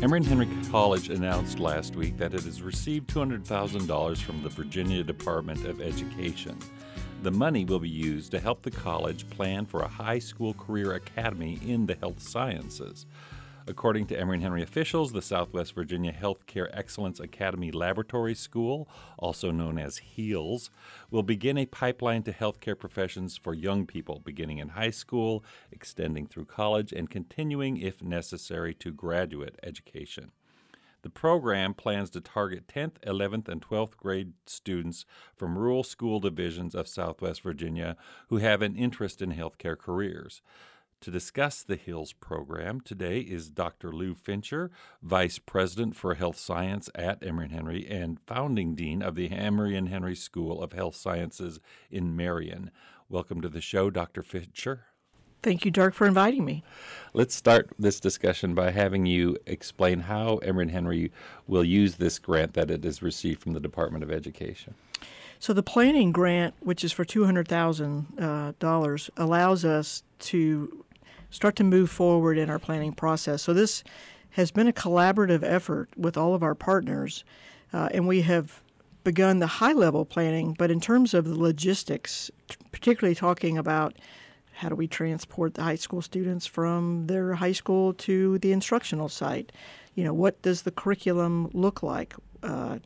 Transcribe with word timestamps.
Emory 0.00 0.18
and 0.18 0.26
Henry 0.26 0.48
College 0.70 1.08
announced 1.08 1.58
last 1.58 1.96
week 1.96 2.16
that 2.18 2.32
it 2.32 2.44
has 2.44 2.62
received 2.62 3.12
$200,000 3.12 4.22
from 4.22 4.42
the 4.44 4.48
Virginia 4.48 5.02
Department 5.02 5.64
of 5.64 5.80
Education. 5.80 6.56
The 7.24 7.32
money 7.32 7.64
will 7.64 7.80
be 7.80 7.88
used 7.88 8.30
to 8.30 8.38
help 8.38 8.62
the 8.62 8.70
college 8.70 9.28
plan 9.28 9.66
for 9.66 9.80
a 9.80 9.88
high 9.88 10.20
school 10.20 10.54
career 10.54 10.94
academy 10.94 11.58
in 11.66 11.84
the 11.86 11.96
health 11.96 12.22
sciences. 12.22 13.06
According 13.68 14.06
to 14.06 14.18
Emory 14.18 14.36
and 14.36 14.42
Henry 14.42 14.62
officials, 14.62 15.12
the 15.12 15.20
Southwest 15.20 15.74
Virginia 15.74 16.10
Healthcare 16.10 16.70
Excellence 16.72 17.20
Academy 17.20 17.70
Laboratory 17.70 18.34
School, 18.34 18.88
also 19.18 19.50
known 19.50 19.78
as 19.78 19.98
HEALS, 19.98 20.70
will 21.10 21.22
begin 21.22 21.58
a 21.58 21.66
pipeline 21.66 22.22
to 22.22 22.32
healthcare 22.32 22.78
professions 22.78 23.36
for 23.36 23.52
young 23.52 23.84
people, 23.84 24.22
beginning 24.24 24.56
in 24.56 24.70
high 24.70 24.88
school, 24.88 25.44
extending 25.70 26.26
through 26.26 26.46
college, 26.46 26.92
and 26.92 27.10
continuing, 27.10 27.76
if 27.76 28.02
necessary, 28.02 28.72
to 28.72 28.90
graduate 28.90 29.58
education. 29.62 30.32
The 31.02 31.10
program 31.10 31.74
plans 31.74 32.08
to 32.10 32.22
target 32.22 32.68
10th, 32.68 32.98
11th, 33.06 33.48
and 33.48 33.60
12th 33.60 33.98
grade 33.98 34.32
students 34.46 35.04
from 35.36 35.58
rural 35.58 35.84
school 35.84 36.20
divisions 36.20 36.74
of 36.74 36.88
Southwest 36.88 37.42
Virginia 37.42 37.98
who 38.30 38.38
have 38.38 38.62
an 38.62 38.76
interest 38.76 39.20
in 39.20 39.34
healthcare 39.34 39.76
careers. 39.76 40.40
To 41.02 41.12
discuss 41.12 41.62
the 41.62 41.76
HEALS 41.76 42.12
program 42.14 42.80
today 42.80 43.20
is 43.20 43.50
Dr. 43.50 43.92
Lou 43.92 44.16
Fincher, 44.16 44.72
Vice 45.00 45.38
President 45.38 45.94
for 45.94 46.16
Health 46.16 46.36
Science 46.36 46.90
at 46.92 47.24
Emory 47.24 47.44
and 47.44 47.52
Henry 47.54 47.86
and 47.88 48.18
founding 48.26 48.74
dean 48.74 49.00
of 49.00 49.14
the 49.14 49.30
Emory 49.30 49.76
and 49.76 49.88
Henry 49.88 50.16
School 50.16 50.60
of 50.60 50.72
Health 50.72 50.96
Sciences 50.96 51.60
in 51.88 52.16
Marion. 52.16 52.72
Welcome 53.08 53.40
to 53.42 53.48
the 53.48 53.60
show, 53.60 53.90
Dr. 53.90 54.24
Fincher. 54.24 54.86
Thank 55.40 55.64
you, 55.64 55.70
Dirk, 55.70 55.94
for 55.94 56.04
inviting 56.04 56.44
me. 56.44 56.64
Let's 57.14 57.36
start 57.36 57.70
this 57.78 58.00
discussion 58.00 58.56
by 58.56 58.72
having 58.72 59.06
you 59.06 59.36
explain 59.46 60.00
how 60.00 60.38
Emory 60.38 60.64
and 60.64 60.72
Henry 60.72 61.12
will 61.46 61.62
use 61.62 61.94
this 61.94 62.18
grant 62.18 62.54
that 62.54 62.72
it 62.72 62.82
has 62.82 63.02
received 63.02 63.40
from 63.40 63.52
the 63.52 63.60
Department 63.60 64.02
of 64.02 64.10
Education. 64.10 64.74
So 65.38 65.52
the 65.52 65.62
planning 65.62 66.10
grant, 66.10 66.54
which 66.58 66.82
is 66.82 66.90
for 66.90 67.04
two 67.04 67.24
hundred 67.24 67.46
thousand 67.46 68.18
uh, 68.18 68.54
dollars, 68.58 69.08
allows 69.16 69.64
us 69.64 70.02
to 70.18 70.84
start 71.30 71.56
to 71.56 71.64
move 71.64 71.90
forward 71.90 72.38
in 72.38 72.50
our 72.50 72.58
planning 72.58 72.92
process. 72.92 73.42
So 73.42 73.52
this 73.52 73.84
has 74.30 74.50
been 74.50 74.68
a 74.68 74.72
collaborative 74.72 75.42
effort 75.42 75.88
with 75.96 76.16
all 76.16 76.34
of 76.34 76.42
our 76.42 76.54
partners, 76.54 77.24
uh, 77.72 77.88
and 77.92 78.06
we 78.06 78.22
have 78.22 78.62
begun 79.04 79.38
the 79.38 79.46
high 79.46 79.72
level 79.72 80.04
planning. 80.04 80.54
But 80.58 80.70
in 80.70 80.80
terms 80.80 81.14
of 81.14 81.24
the 81.24 81.38
logistics, 81.38 82.30
particularly 82.72 83.14
talking 83.14 83.56
about 83.56 83.96
how 84.52 84.68
do 84.68 84.74
we 84.74 84.88
transport 84.88 85.54
the 85.54 85.62
high 85.62 85.76
school 85.76 86.02
students 86.02 86.44
from 86.44 87.06
their 87.06 87.34
high 87.34 87.52
school 87.52 87.94
to 87.94 88.38
the 88.40 88.52
instructional 88.52 89.08
site? 89.08 89.52
You 89.94 90.04
know, 90.04 90.12
what 90.12 90.42
does 90.42 90.62
the 90.62 90.72
curriculum 90.72 91.48
look 91.52 91.82
like? 91.82 92.14
Uh, 92.42 92.78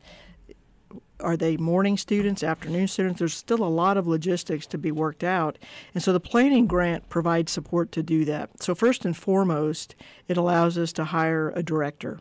are 1.23 1.37
they 1.37 1.57
morning 1.57 1.97
students, 1.97 2.43
afternoon 2.43 2.87
students? 2.87 3.19
There's 3.19 3.35
still 3.35 3.63
a 3.63 3.65
lot 3.65 3.97
of 3.97 4.07
logistics 4.07 4.67
to 4.67 4.77
be 4.77 4.91
worked 4.91 5.23
out. 5.23 5.57
And 5.93 6.03
so 6.03 6.13
the 6.13 6.19
planning 6.19 6.67
grant 6.67 7.09
provides 7.09 7.51
support 7.51 7.91
to 7.93 8.03
do 8.03 8.25
that. 8.25 8.61
So, 8.61 8.75
first 8.75 9.05
and 9.05 9.15
foremost, 9.15 9.95
it 10.27 10.37
allows 10.37 10.77
us 10.77 10.93
to 10.93 11.05
hire 11.05 11.51
a 11.55 11.63
director 11.63 12.19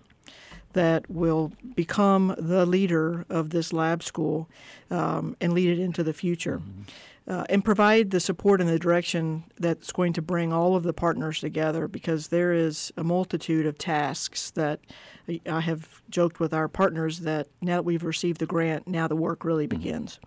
that 0.72 1.11
will 1.11 1.53
become 1.75 2.34
the 2.39 2.64
leader 2.64 3.27
of 3.28 3.50
this 3.50 3.72
lab 3.72 4.03
school 4.03 4.48
um, 4.91 5.37
and 5.41 5.53
lead 5.53 5.69
it 5.69 5.78
into 5.78 6.03
the 6.03 6.14
future. 6.14 6.59
Mm-hmm 6.59 6.83
uh, 7.28 7.45
and 7.48 7.65
provide 7.65 8.10
the 8.10 8.21
support 8.21 8.60
and 8.60 8.69
the 8.69 8.78
direction 8.78 9.44
that's 9.59 9.93
going 9.93 10.12
to 10.12 10.22
bring 10.22 10.53
all 10.53 10.75
of 10.75 10.83
the 10.83 10.93
partners 10.93 11.41
together 11.41 11.87
because 11.87 12.28
there 12.28 12.53
is 12.53 12.93
a 12.97 13.05
multitude 13.05 13.65
of 13.65 13.78
tasks 13.78 14.50
that 14.50 14.81
I 15.49 15.61
have 15.61 16.03
joked 16.11 16.41
with 16.41 16.53
our 16.53 16.66
partners 16.66 17.21
that 17.21 17.47
now 17.61 17.77
that 17.77 17.84
we've 17.84 18.03
received 18.03 18.41
the 18.41 18.47
grant, 18.47 18.88
now 18.88 19.06
the 19.06 19.15
work 19.16 19.44
really 19.44 19.69
mm-hmm. 19.69 19.78
begins. 19.78 20.19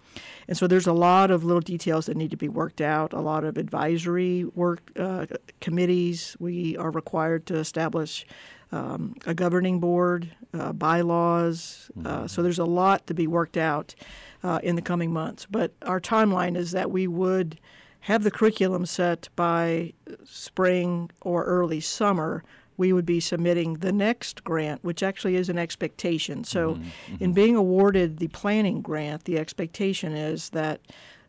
And 0.47 0.57
so 0.57 0.67
there's 0.67 0.87
a 0.87 0.93
lot 0.93 1.31
of 1.31 1.43
little 1.43 1.61
details 1.61 2.05
that 2.05 2.15
need 2.15 2.31
to 2.31 2.37
be 2.37 2.47
worked 2.47 2.79
out, 2.79 3.11
a 3.11 3.19
lot 3.19 3.43
of 3.43 3.57
advisory 3.57 4.45
work 4.45 4.91
uh, 4.97 5.25
committees. 5.59 6.37
We 6.39 6.77
are 6.77 6.91
required 6.91 7.45
to 7.47 7.57
establish 7.57 8.25
um, 8.71 9.15
a 9.25 9.33
governing 9.33 9.79
board, 9.79 10.31
uh, 10.53 10.73
bylaws. 10.73 11.91
Uh, 11.97 12.01
mm-hmm. 12.01 12.27
so 12.27 12.41
there's 12.41 12.59
a 12.59 12.65
lot 12.65 13.05
to 13.07 13.13
be 13.13 13.27
worked 13.27 13.57
out 13.57 13.95
uh, 14.43 14.59
in 14.63 14.75
the 14.75 14.81
coming 14.81 15.11
months. 15.11 15.47
But 15.49 15.73
our 15.83 15.99
timeline 15.99 16.55
is 16.55 16.71
that 16.71 16.91
we 16.91 17.07
would 17.07 17.59
have 18.01 18.23
the 18.23 18.31
curriculum 18.31 18.85
set 18.85 19.29
by 19.35 19.93
spring 20.23 21.09
or 21.21 21.43
early 21.43 21.79
summer. 21.79 22.43
We 22.77 22.93
would 22.93 23.05
be 23.05 23.19
submitting 23.19 23.75
the 23.75 23.91
next 23.91 24.43
grant, 24.43 24.83
which 24.83 25.01
actually 25.01 25.35
is 25.37 25.49
an 25.49 25.57
expectation. 25.57 26.43
So, 26.43 26.73
mm-hmm. 26.73 26.83
Mm-hmm. 26.83 27.23
in 27.23 27.33
being 27.33 27.55
awarded 27.55 28.17
the 28.17 28.27
planning 28.27 28.81
grant, 28.81 29.23
the 29.23 29.39
expectation 29.39 30.13
is 30.13 30.49
that 30.49 30.81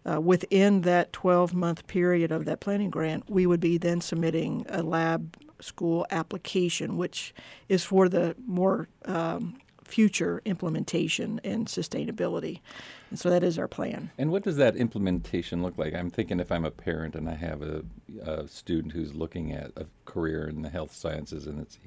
uh, 0.05 0.21
within 0.21 0.83
that 0.83 1.13
12 1.13 1.55
month 1.55 1.87
period 1.87 2.31
of 2.31 2.45
that 2.45 2.61
planning 2.61 2.91
grant, 2.91 3.25
we 3.29 3.47
would 3.47 3.61
be 3.61 3.79
then 3.79 4.01
submitting 4.01 4.67
a 4.69 4.83
lab 4.83 5.37
school 5.61 6.07
application, 6.11 6.97
which 6.97 7.35
is 7.69 7.85
for 7.85 8.09
the 8.09 8.37
more 8.47 8.89
um, 9.07 9.59
future 9.87 10.43
implementation 10.45 11.41
and 11.45 11.67
sustainability. 11.67 12.61
And 13.11 13.19
so 13.19 13.31
that 13.31 13.43
is 13.43 13.59
our 13.59 13.69
plan. 13.69 14.11
And 14.19 14.31
what 14.31 14.43
does 14.43 14.57
that 14.57 14.77
implementation 14.77 15.63
look 15.63 15.79
like? 15.79 15.95
I'm 15.95 16.11
thinking 16.11 16.41
if 16.41 16.51
I'm 16.51 16.65
a 16.65 16.71
parent 16.71 17.15
and 17.15 17.29
I 17.29 17.35
have 17.35 17.63
a, 17.63 17.85
a 18.23 18.49
student 18.49 18.93
who's 18.93 19.15
looking 19.15 19.53
at 19.53 19.71
a 19.77 19.87
career 20.05 20.49
in 20.49 20.63
the 20.63 20.69
health 20.69 20.95
sciences 20.95 21.47
and 21.47 21.61
it's 21.61 21.79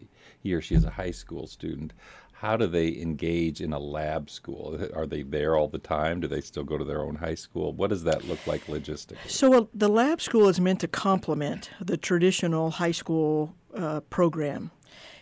he 0.42 0.54
or 0.54 0.62
she 0.62 0.76
is 0.76 0.86
a 0.86 0.92
high 0.92 1.12
school 1.12 1.46
student, 1.46 1.94
how 2.32 2.56
do 2.56 2.68
they 2.68 2.96
engage 2.96 3.60
in 3.60 3.74
a 3.74 3.80
lab 3.80 4.30
school? 4.30 4.80
Are 4.96 5.06
they 5.06 5.24
there 5.24 5.58
all 5.58 5.68
the 5.68 5.78
time? 5.78 6.22
Do 6.22 6.28
they 6.28 6.40
still 6.40 6.64
go 6.64 6.78
to 6.78 6.86
their 6.86 7.02
own 7.02 7.16
high 7.16 7.36
school? 7.36 7.74
What 7.74 7.90
does 7.90 8.04
that 8.06 8.24
look 8.26 8.48
like 8.48 8.66
logistically? 8.68 9.30
So, 9.30 9.68
the 9.74 9.90
lab 9.90 10.22
school 10.22 10.48
is 10.48 10.62
meant 10.62 10.80
to 10.80 10.88
complement 10.88 11.70
the 11.82 11.98
traditional 11.98 12.72
high 12.72 12.94
school 12.94 13.54
uh, 13.76 14.00
program. 14.10 14.72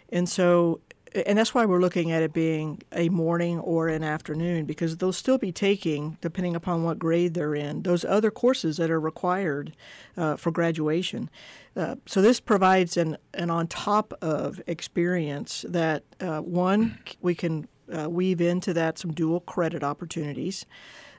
And 0.10 0.30
so 0.30 0.80
and 1.26 1.38
that's 1.38 1.54
why 1.54 1.66
we're 1.66 1.80
looking 1.80 2.12
at 2.12 2.22
it 2.22 2.34
being 2.34 2.82
a 2.92 3.10
morning 3.10 3.60
or 3.60 3.88
an 3.88 4.04
afternoon 4.04 4.66
because 4.66 4.98
they'll 4.98 5.14
still 5.14 5.38
be 5.38 5.52
taking, 5.52 6.18
depending 6.22 6.56
upon 6.56 6.84
what 6.84 7.00
grade 7.00 7.34
they're 7.34 7.56
in, 7.56 7.84
those 7.84 8.06
other 8.06 8.30
courses 8.30 8.78
that 8.78 8.92
are 8.92 9.00
required 9.00 9.76
uh, 10.16 10.36
for 10.36 10.52
graduation. 10.52 11.30
Uh, 11.76 11.96
so 12.06 12.22
this 12.22 12.40
provides 12.40 12.98
an, 12.98 13.18
an 13.34 13.50
on 13.50 13.68
top 13.68 14.14
of 14.22 14.62
experience 14.68 15.66
that 15.68 16.04
uh, 16.20 16.40
one 16.40 17.00
we 17.22 17.34
can 17.34 17.68
uh, 17.98 18.10
weave 18.10 18.42
into 18.42 18.74
that 18.74 19.00
some 19.00 19.14
dual 19.14 19.40
credit 19.40 19.84
opportunities, 19.84 20.66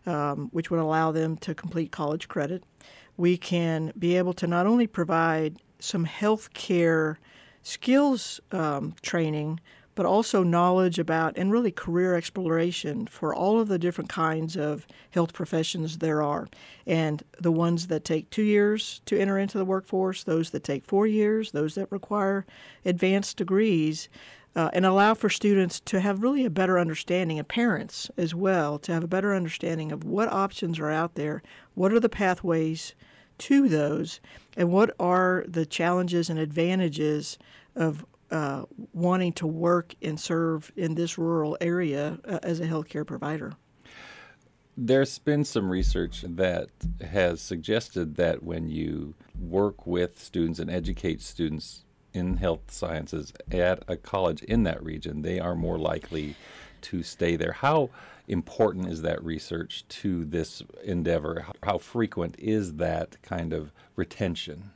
um, 0.07 0.49
which 0.53 0.71
would 0.71 0.81
allow 0.81 1.11
them 1.11 1.37
to 1.37 1.55
complete 1.55 1.91
college 1.91 2.29
credit. 2.29 2.63
We 3.17 3.37
can 3.37 3.93
be 3.99 4.17
able 4.17 4.33
to 4.35 4.47
not 4.47 4.67
only 4.67 4.87
provide 4.87 5.57
some 5.81 6.05
health 6.05 6.53
care 6.53 7.19
skills 7.63 8.41
um, 8.53 8.95
training 9.03 9.61
but 9.99 10.07
also 10.07 10.45
knowledge 10.45 10.97
about 10.97 11.37
and 11.37 11.51
really 11.51 11.73
career 11.73 12.15
exploration 12.15 13.05
for 13.09 13.35
all 13.35 13.59
of 13.59 13.67
the 13.67 13.81
different 13.81 14.09
kinds 14.09 14.57
of 14.57 14.87
health 15.11 15.33
professions 15.33 15.99
there 15.99 16.23
are. 16.23 16.47
And 16.87 17.25
the 17.41 17.51
ones 17.51 17.89
that 17.89 18.05
take 18.05 18.31
two 18.31 18.45
years 18.45 19.01
to 19.07 19.19
enter 19.19 19.41
into 19.41 19.59
the 19.59 19.65
workforce, 19.65 20.23
those 20.23 20.51
that 20.51 20.63
take 20.63 20.85
four 20.85 21.09
years, 21.09 21.51
those 21.51 21.75
that 21.75 21.91
require 21.91 22.47
advanced 22.85 23.39
degrees. 23.39 24.09
Uh, 24.55 24.71
and 24.73 24.87
allow 24.87 25.15
for 25.15 25.29
students 25.29 25.79
to 25.79 26.01
have 26.01 26.23
really 26.23 26.45
a 26.45 26.51
better 26.51 26.79
understanding, 26.79 27.39
and 27.39 27.47
parents 27.47 28.11
as 28.17 28.35
well, 28.35 28.79
to 28.79 28.93
have 28.93 29.05
a 29.05 29.09
better 29.09 29.35
understanding 29.35 29.93
of 29.93 30.05
what 30.05 30.29
options 30.29 30.79
are 30.79 30.91
out 30.91 31.17
there, 31.17 31.43
what 31.75 31.93
are 31.93 32.01
the 32.01 32.09
pathways 32.09 32.95
to 33.37 33.69
those, 33.69 34.21
and 34.57 34.73
what 34.73 34.95
are 34.99 35.45
the 35.47 35.67
challenges 35.67 36.31
and 36.31 36.39
advantages 36.39 37.39
of 37.77 38.05
uh, 38.31 38.65
wanting 38.93 39.33
to 39.35 39.47
work 39.47 39.95
and 40.03 40.19
serve 40.19 40.71
in 40.77 40.95
this 40.95 41.19
rural 41.19 41.57
area 41.61 42.19
uh, 42.27 42.39
as 42.43 42.61
a 42.61 42.67
healthcare 42.67 43.07
provider. 43.07 43.53
There's 44.77 45.19
been 45.19 45.45
some 45.45 45.69
research 45.71 46.25
that 46.27 46.69
has 47.01 47.41
suggested 47.41 48.15
that 48.17 48.43
when 48.45 48.69
you 48.69 49.15
work 49.41 49.87
with 49.87 50.21
students 50.21 50.61
and 50.61 50.71
educate 50.71 51.21
students 51.21 51.85
in 52.13 52.37
health 52.37 52.71
sciences 52.71 53.33
at 53.51 53.83
a 53.89 53.97
college 53.97 54.43
in 54.43 54.63
that 54.65 54.83
region, 54.83 55.23
they 55.23 55.41
are 55.41 55.57
more 55.57 55.79
likely 55.79 56.37
to 56.83 57.03
stay 57.03 57.35
there. 57.35 57.53
How 57.53 57.91
important 58.29 58.89
is 58.89 59.03
that 59.03 59.23
research 59.25 59.85
to 59.89 60.25
this 60.25 60.63
endeavor? 60.85 61.47
How 61.63 61.79
frequent 61.79 62.37
is 62.39 62.75
that 62.75 63.21
kind 63.23 63.53
of 63.53 63.73
retention? 63.97 64.71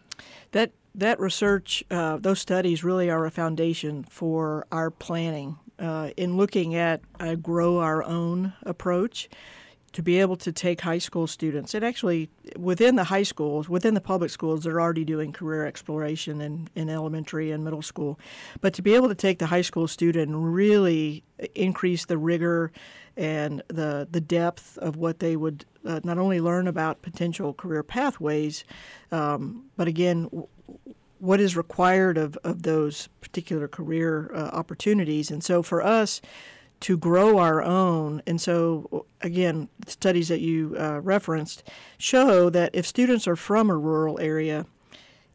That 0.50 0.72
that 0.94 1.18
research, 1.18 1.82
uh, 1.90 2.18
those 2.18 2.40
studies 2.40 2.84
really 2.84 3.10
are 3.10 3.24
a 3.24 3.30
foundation 3.30 4.04
for 4.04 4.66
our 4.70 4.90
planning 4.90 5.58
uh, 5.78 6.10
in 6.16 6.36
looking 6.36 6.74
at 6.74 7.00
a 7.18 7.36
grow 7.36 7.78
our 7.78 8.02
own 8.02 8.52
approach. 8.62 9.28
To 9.92 10.02
be 10.02 10.18
able 10.20 10.36
to 10.36 10.52
take 10.52 10.80
high 10.80 10.98
school 10.98 11.26
students, 11.26 11.74
and 11.74 11.84
actually 11.84 12.30
within 12.56 12.96
the 12.96 13.04
high 13.04 13.22
schools, 13.22 13.68
within 13.68 13.94
the 13.94 14.00
public 14.00 14.30
schools, 14.30 14.64
they're 14.64 14.80
already 14.80 15.04
doing 15.04 15.32
career 15.32 15.66
exploration 15.66 16.40
in, 16.40 16.68
in 16.74 16.88
elementary 16.88 17.50
and 17.50 17.62
middle 17.62 17.82
school. 17.82 18.18
But 18.60 18.74
to 18.74 18.82
be 18.82 18.94
able 18.94 19.08
to 19.08 19.14
take 19.14 19.38
the 19.38 19.46
high 19.46 19.62
school 19.62 19.86
student 19.86 20.30
and 20.30 20.54
really 20.54 21.24
increase 21.54 22.06
the 22.06 22.16
rigor 22.16 22.72
and 23.16 23.62
the, 23.68 24.08
the 24.10 24.20
depth 24.20 24.78
of 24.78 24.96
what 24.96 25.18
they 25.18 25.36
would 25.36 25.66
uh, 25.84 26.00
not 26.04 26.16
only 26.16 26.40
learn 26.40 26.66
about 26.66 27.02
potential 27.02 27.52
career 27.52 27.82
pathways, 27.82 28.64
um, 29.10 29.64
but 29.76 29.88
again, 29.88 30.28
what 31.18 31.40
is 31.40 31.56
required 31.56 32.18
of, 32.18 32.36
of 32.42 32.62
those 32.62 33.08
particular 33.20 33.68
career 33.68 34.30
uh, 34.34 34.50
opportunities. 34.52 35.30
And 35.30 35.44
so 35.44 35.62
for 35.62 35.82
us, 35.82 36.20
to 36.82 36.96
grow 36.96 37.38
our 37.38 37.62
own. 37.62 38.22
And 38.26 38.40
so, 38.40 39.06
again, 39.20 39.68
studies 39.86 40.28
that 40.28 40.40
you 40.40 40.76
uh, 40.78 41.00
referenced 41.00 41.62
show 41.96 42.50
that 42.50 42.70
if 42.74 42.86
students 42.86 43.26
are 43.26 43.36
from 43.36 43.70
a 43.70 43.76
rural 43.76 44.18
area 44.20 44.66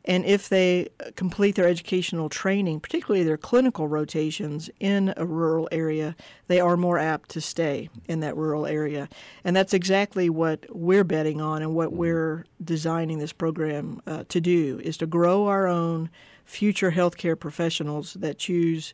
and 0.03 0.25
if 0.25 0.47
they 0.47 0.87
complete 1.15 1.55
their 1.55 1.67
educational 1.67 2.29
training, 2.29 2.79
particularly 2.79 3.23
their 3.23 3.37
clinical 3.37 3.87
rotations 3.87 4.69
in 4.79 5.13
a 5.17 5.25
rural 5.25 5.67
area, 5.71 6.15
they 6.47 6.61
are 6.61 6.77
more 6.77 6.97
apt 6.97 7.29
to 7.31 7.41
stay 7.41 7.89
in 8.07 8.21
that 8.21 8.37
rural 8.37 8.65
area. 8.65 9.09
And 9.43 9.53
that's 9.55 9.73
exactly 9.73 10.29
what 10.29 10.65
we're 10.69 11.03
betting 11.03 11.41
on 11.41 11.61
and 11.61 11.75
what 11.75 11.91
we're 11.91 12.45
designing 12.63 13.19
this 13.19 13.33
program 13.33 14.01
uh, 14.07 14.23
to 14.29 14.39
do 14.39 14.79
is 14.83 14.95
to 14.97 15.07
grow 15.07 15.47
our 15.47 15.67
own 15.67 16.09
future 16.45 16.91
healthcare 16.91 17.37
professionals 17.37 18.13
that 18.13 18.37
choose 18.37 18.93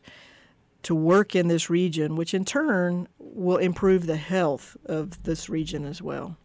to 0.84 0.94
work 0.94 1.34
in 1.34 1.48
this 1.48 1.68
region, 1.68 2.14
which 2.14 2.32
in 2.32 2.44
turn 2.44 3.08
will 3.18 3.56
improve 3.56 4.06
the 4.06 4.16
health 4.16 4.76
of 4.86 5.22
this 5.24 5.48
region 5.48 5.84
as 5.84 6.00
well. 6.00 6.36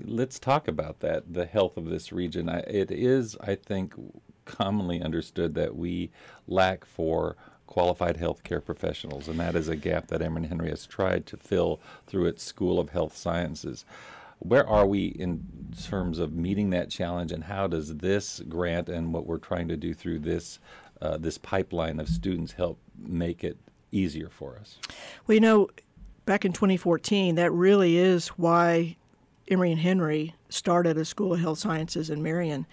Let's 0.00 0.38
talk 0.38 0.68
about 0.68 1.00
that, 1.00 1.32
the 1.32 1.46
health 1.46 1.76
of 1.76 1.86
this 1.86 2.12
region. 2.12 2.48
It 2.48 2.90
is, 2.90 3.36
I 3.40 3.56
think, 3.56 3.94
commonly 4.44 5.02
understood 5.02 5.54
that 5.54 5.76
we 5.76 6.10
lack 6.46 6.84
for 6.84 7.36
qualified 7.66 8.16
healthcare 8.16 8.64
professionals, 8.64 9.28
and 9.28 9.38
that 9.40 9.56
is 9.56 9.68
a 9.68 9.76
gap 9.76 10.08
that 10.08 10.22
Emory 10.22 10.46
Henry 10.46 10.70
has 10.70 10.86
tried 10.86 11.26
to 11.26 11.36
fill 11.36 11.80
through 12.06 12.26
its 12.26 12.42
School 12.42 12.78
of 12.78 12.90
Health 12.90 13.16
Sciences. 13.16 13.84
Where 14.38 14.66
are 14.66 14.86
we 14.86 15.06
in 15.06 15.74
terms 15.82 16.18
of 16.18 16.32
meeting 16.32 16.70
that 16.70 16.90
challenge, 16.90 17.32
and 17.32 17.44
how 17.44 17.66
does 17.66 17.96
this 17.96 18.40
grant 18.48 18.88
and 18.88 19.12
what 19.12 19.26
we're 19.26 19.38
trying 19.38 19.68
to 19.68 19.76
do 19.76 19.94
through 19.94 20.20
this 20.20 20.60
uh, 21.00 21.16
this 21.16 21.38
pipeline 21.38 22.00
of 22.00 22.08
students 22.08 22.52
help 22.52 22.80
make 22.98 23.44
it 23.44 23.56
easier 23.92 24.28
for 24.28 24.56
us? 24.56 24.78
Well, 25.26 25.34
you 25.34 25.40
know, 25.40 25.68
back 26.24 26.44
in 26.44 26.52
2014, 26.52 27.36
that 27.36 27.50
really 27.52 27.96
is 27.96 28.28
why 28.28 28.96
Emory 29.50 29.72
and 29.72 29.80
Henry 29.80 30.34
started 30.48 30.96
a 30.98 31.04
School 31.04 31.34
of 31.34 31.40
Health 31.40 31.58
Sciences 31.58 32.10
in 32.10 32.22
Marion. 32.22 32.66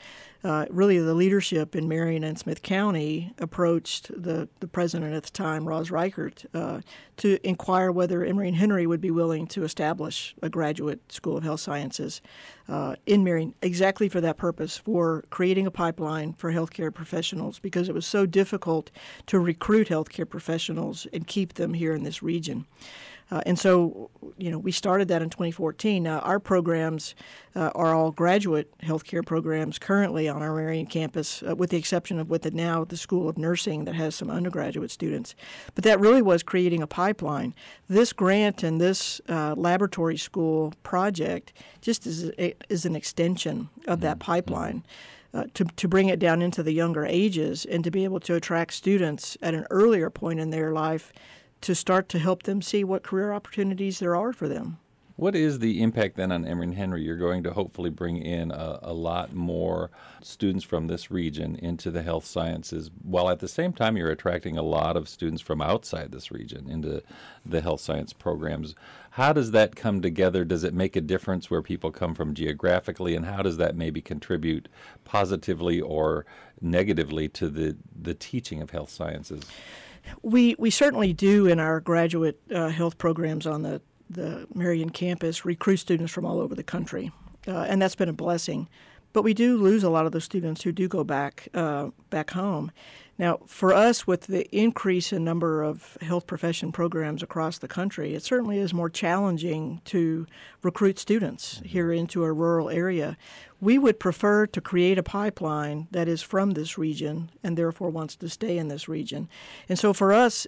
Uh, 0.45 0.67
really, 0.69 0.99
the 0.99 1.15
leadership 1.15 1.75
in 1.75 1.87
Marion 1.87 2.23
and 2.23 2.37
Smyth 2.37 2.61
County 2.61 3.33
approached 3.39 4.11
the, 4.15 4.47
the 4.59 4.67
president 4.67 5.15
at 5.15 5.23
the 5.23 5.31
time, 5.31 5.67
Roz 5.67 5.89
Reichard, 5.89 6.45
uh, 6.53 6.81
to 7.17 7.39
inquire 7.43 7.91
whether 7.91 8.23
Emory 8.23 8.49
and 8.49 8.57
Henry 8.57 8.85
would 8.85 9.01
be 9.01 9.09
willing 9.09 9.47
to 9.47 9.63
establish 9.63 10.35
a 10.43 10.49
graduate 10.49 11.11
School 11.11 11.35
of 11.35 11.43
Health 11.43 11.61
Sciences 11.61 12.21
uh, 12.69 12.95
in 13.07 13.23
Marion, 13.23 13.55
exactly 13.63 14.07
for 14.07 14.21
that 14.21 14.37
purpose, 14.37 14.77
for 14.77 15.23
creating 15.31 15.65
a 15.65 15.71
pipeline 15.71 16.33
for 16.33 16.53
healthcare 16.53 16.93
professionals, 16.93 17.57
because 17.57 17.89
it 17.89 17.95
was 17.95 18.05
so 18.05 18.27
difficult 18.27 18.91
to 19.25 19.39
recruit 19.39 19.87
healthcare 19.87 20.29
professionals 20.29 21.07
and 21.11 21.25
keep 21.25 21.55
them 21.55 21.73
here 21.73 21.95
in 21.95 22.03
this 22.03 22.21
region. 22.21 22.67
Uh, 23.31 23.41
and 23.45 23.57
so, 23.57 24.11
you 24.37 24.51
know, 24.51 24.59
we 24.59 24.71
started 24.71 25.07
that 25.07 25.21
in 25.21 25.29
2014. 25.29 26.03
Now, 26.03 26.19
our 26.19 26.39
programs 26.39 27.15
uh, 27.55 27.71
are 27.73 27.93
all 27.93 28.11
graduate 28.11 28.71
healthcare 28.83 29.25
programs 29.25 29.79
currently 29.79 30.29
on 30.29 30.43
our 30.43 30.53
Marion 30.53 30.85
campus, 30.85 31.41
uh, 31.41 31.55
with 31.55 31.71
the 31.71 31.77
exception 31.77 32.19
of 32.19 32.29
with 32.29 32.43
the 32.43 32.51
now 32.51 32.83
the 32.83 32.97
School 32.97 33.27
of 33.27 33.37
Nursing 33.37 33.85
that 33.85 33.95
has 33.95 34.13
some 34.15 34.29
undergraduate 34.29 34.91
students. 34.91 35.33
But 35.73 35.83
that 35.85 35.99
really 35.99 36.21
was 36.21 36.43
creating 36.43 36.83
a 36.83 36.87
pipeline. 36.87 37.55
This 37.89 38.13
grant 38.13 38.61
and 38.61 38.79
this 38.79 39.21
uh, 39.27 39.55
laboratory 39.57 40.17
school 40.17 40.73
project 40.83 41.53
just 41.81 42.05
is, 42.05 42.31
is 42.69 42.85
an 42.85 42.95
extension 42.95 43.69
of 43.87 44.01
that 44.01 44.19
mm-hmm. 44.19 44.31
pipeline. 44.31 44.85
Uh, 45.33 45.43
to, 45.53 45.65
to 45.75 45.89
bring 45.89 46.07
it 46.07 46.17
down 46.17 46.41
into 46.41 46.63
the 46.63 46.71
younger 46.71 47.05
ages 47.05 47.65
and 47.65 47.83
to 47.83 47.91
be 47.91 48.05
able 48.05 48.21
to 48.21 48.35
attract 48.35 48.73
students 48.73 49.37
at 49.41 49.53
an 49.53 49.67
earlier 49.69 50.09
point 50.09 50.39
in 50.39 50.49
their 50.49 50.71
life 50.71 51.11
to 51.65 51.73
start 51.73 52.07
to 52.07 52.19
help 52.19 52.43
them 52.43 52.61
see 52.61 52.83
what 52.83 53.01
career 53.01 53.33
opportunities 53.33 53.97
there 53.97 54.15
are 54.15 54.31
for 54.31 54.47
them. 54.47 54.77
What 55.15 55.33
is 55.33 55.57
the 55.57 55.81
impact 55.81 56.15
then 56.15 56.31
on 56.31 56.45
Emory 56.45 56.65
and 56.67 56.75
Henry? 56.75 57.01
You're 57.01 57.17
going 57.17 57.41
to 57.41 57.53
hopefully 57.53 57.89
bring 57.89 58.17
in 58.17 58.51
a, 58.51 58.79
a, 58.83 58.93
lot 58.93 59.33
more 59.33 59.89
students 60.21 60.63
from 60.63 60.85
this 60.85 61.09
region 61.09 61.55
into 61.55 61.89
the 61.89 62.03
health 62.03 62.25
sciences, 62.25 62.91
while 63.01 63.29
at 63.31 63.39
the 63.39 63.47
same 63.47 63.73
time 63.73 63.97
you're 63.97 64.11
attracting 64.11 64.59
a 64.59 64.61
lot 64.61 64.95
of 64.95 65.09
students 65.09 65.41
from 65.41 65.59
outside 65.59 66.11
this 66.11 66.31
region 66.31 66.69
into 66.69 67.01
the 67.43 67.61
health 67.61 67.81
science 67.81 68.13
programs. 68.13 68.75
How 69.11 69.33
does 69.33 69.49
that 69.51 69.75
come 69.75 70.01
together? 70.01 70.45
Does 70.45 70.63
it 70.63 70.73
make 70.73 70.95
a 70.95 71.01
difference 71.01 71.49
where 71.49 71.63
people 71.63 71.91
come 71.91 72.13
from 72.13 72.35
geographically, 72.35 73.15
and 73.15 73.25
how 73.25 73.41
does 73.41 73.57
that 73.57 73.75
maybe 73.75 74.01
contribute 74.01 74.67
positively 75.03 75.81
or 75.81 76.27
negatively 76.61 77.27
to 77.29 77.49
the, 77.49 77.75
the 77.99 78.13
teaching 78.13 78.61
of 78.61 78.69
health 78.69 78.91
sciences? 78.91 79.45
We 80.21 80.55
we 80.57 80.69
certainly 80.69 81.13
do 81.13 81.47
in 81.47 81.59
our 81.59 81.79
graduate 81.79 82.39
uh, 82.53 82.69
health 82.69 82.97
programs 82.97 83.45
on 83.47 83.61
the 83.61 83.81
the 84.09 84.47
Marion 84.53 84.89
campus 84.89 85.45
recruit 85.45 85.77
students 85.77 86.11
from 86.11 86.25
all 86.25 86.39
over 86.39 86.55
the 86.55 86.63
country, 86.63 87.11
uh, 87.47 87.65
and 87.67 87.81
that's 87.81 87.95
been 87.95 88.09
a 88.09 88.13
blessing. 88.13 88.67
But 89.15 89.23
we 89.23 89.33
do 89.33 89.55
lose 89.55 89.81
a 89.81 89.89
lot 89.89 90.05
of 90.05 90.11
those 90.11 90.25
students 90.25 90.63
who 90.63 90.73
do 90.73 90.89
go 90.89 91.05
back 91.05 91.47
uh, 91.53 91.91
back 92.09 92.31
home. 92.31 92.69
Now, 93.17 93.39
for 93.45 93.73
us, 93.73 94.05
with 94.05 94.27
the 94.27 94.45
increase 94.53 95.13
in 95.13 95.23
number 95.23 95.63
of 95.63 95.97
health 96.01 96.27
profession 96.27 96.73
programs 96.73 97.23
across 97.23 97.57
the 97.57 97.69
country, 97.69 98.13
it 98.13 98.23
certainly 98.23 98.59
is 98.59 98.73
more 98.73 98.89
challenging 98.89 99.79
to 99.85 100.27
recruit 100.63 100.99
students 100.99 101.55
mm-hmm. 101.55 101.67
here 101.69 101.93
into 101.93 102.25
a 102.25 102.33
rural 102.33 102.69
area. 102.69 103.15
We 103.61 103.77
would 103.77 104.01
prefer 104.01 104.47
to 104.47 104.59
create 104.59 104.97
a 104.97 105.03
pipeline 105.03 105.87
that 105.91 106.09
is 106.09 106.21
from 106.21 106.51
this 106.51 106.77
region 106.77 107.31
and 107.41 107.57
therefore 107.57 107.91
wants 107.91 108.17
to 108.17 108.27
stay 108.27 108.57
in 108.57 108.67
this 108.67 108.89
region. 108.89 109.29
And 109.69 109.79
so 109.79 109.93
for 109.93 110.11
us, 110.11 110.45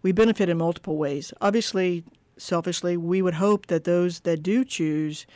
we 0.00 0.12
benefit 0.12 0.48
in 0.48 0.56
multiple 0.56 0.96
ways. 0.96 1.34
Obviously, 1.42 2.04
selfishly, 2.38 2.96
we 2.96 3.20
would 3.20 3.34
hope 3.34 3.66
that 3.66 3.84
those 3.84 4.20
that 4.20 4.42
do 4.42 4.64
choose 4.64 5.26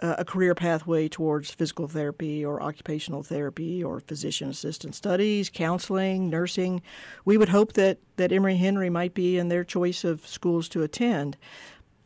a 0.00 0.24
career 0.24 0.54
pathway 0.54 1.08
towards 1.08 1.50
physical 1.50 1.88
therapy 1.88 2.44
or 2.44 2.62
occupational 2.62 3.22
therapy 3.22 3.82
or 3.82 4.00
physician 4.00 4.48
assistant 4.48 4.94
studies, 4.94 5.50
counseling, 5.50 6.30
nursing. 6.30 6.82
We 7.24 7.36
would 7.36 7.48
hope 7.48 7.72
that, 7.74 7.98
that 8.16 8.32
Emory 8.32 8.56
Henry 8.56 8.90
might 8.90 9.14
be 9.14 9.38
in 9.38 9.48
their 9.48 9.64
choice 9.64 10.04
of 10.04 10.26
schools 10.26 10.68
to 10.70 10.82
attend. 10.82 11.36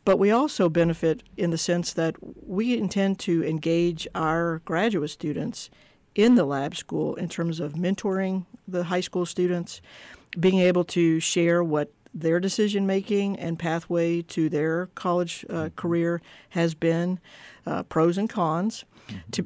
But 0.05 0.19
we 0.19 0.31
also 0.31 0.69
benefit 0.69 1.23
in 1.37 1.51
the 1.51 1.57
sense 1.57 1.93
that 1.93 2.15
we 2.21 2.77
intend 2.77 3.19
to 3.19 3.43
engage 3.45 4.07
our 4.13 4.59
graduate 4.65 5.11
students 5.11 5.69
in 6.15 6.35
the 6.35 6.45
lab 6.45 6.75
school 6.75 7.15
in 7.15 7.29
terms 7.29 7.59
of 7.59 7.73
mentoring 7.73 8.45
the 8.67 8.83
high 8.85 9.01
school 9.01 9.25
students, 9.25 9.81
being 10.39 10.59
able 10.59 10.83
to 10.83 11.19
share 11.19 11.63
what 11.63 11.91
their 12.13 12.39
decision 12.39 12.85
making 12.85 13.37
and 13.39 13.57
pathway 13.57 14.21
to 14.21 14.49
their 14.49 14.87
college 14.95 15.45
uh, 15.49 15.53
mm-hmm. 15.53 15.75
career 15.75 16.21
has 16.49 16.73
been, 16.73 17.19
uh, 17.65 17.83
pros 17.83 18.17
and 18.17 18.29
cons. 18.29 18.85
Mm-hmm. 19.07 19.17
To 19.31 19.45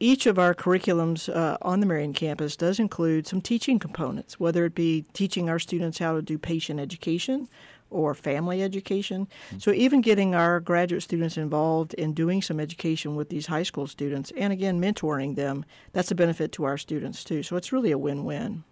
each 0.00 0.26
of 0.26 0.38
our 0.38 0.54
curriculums 0.54 1.34
uh, 1.34 1.56
on 1.62 1.80
the 1.80 1.86
Marion 1.86 2.12
campus 2.12 2.56
does 2.56 2.78
include 2.78 3.26
some 3.26 3.40
teaching 3.40 3.78
components, 3.78 4.38
whether 4.38 4.64
it 4.64 4.74
be 4.74 5.04
teaching 5.12 5.48
our 5.48 5.58
students 5.58 5.98
how 5.98 6.14
to 6.14 6.22
do 6.22 6.36
patient 6.36 6.80
education 6.80 7.48
or 7.90 8.12
family 8.14 8.62
education. 8.62 9.26
Mm-hmm. 9.26 9.58
So, 9.58 9.72
even 9.72 10.00
getting 10.00 10.34
our 10.34 10.60
graduate 10.60 11.02
students 11.02 11.36
involved 11.36 11.94
in 11.94 12.12
doing 12.12 12.42
some 12.42 12.58
education 12.60 13.14
with 13.14 13.28
these 13.28 13.46
high 13.46 13.62
school 13.62 13.86
students 13.86 14.32
and 14.36 14.52
again 14.52 14.80
mentoring 14.80 15.36
them, 15.36 15.64
that's 15.92 16.10
a 16.10 16.14
benefit 16.14 16.52
to 16.52 16.64
our 16.64 16.76
students 16.76 17.24
too. 17.24 17.42
So, 17.42 17.56
it's 17.56 17.72
really 17.72 17.92
a 17.92 17.98
win 17.98 18.24
win. 18.24 18.64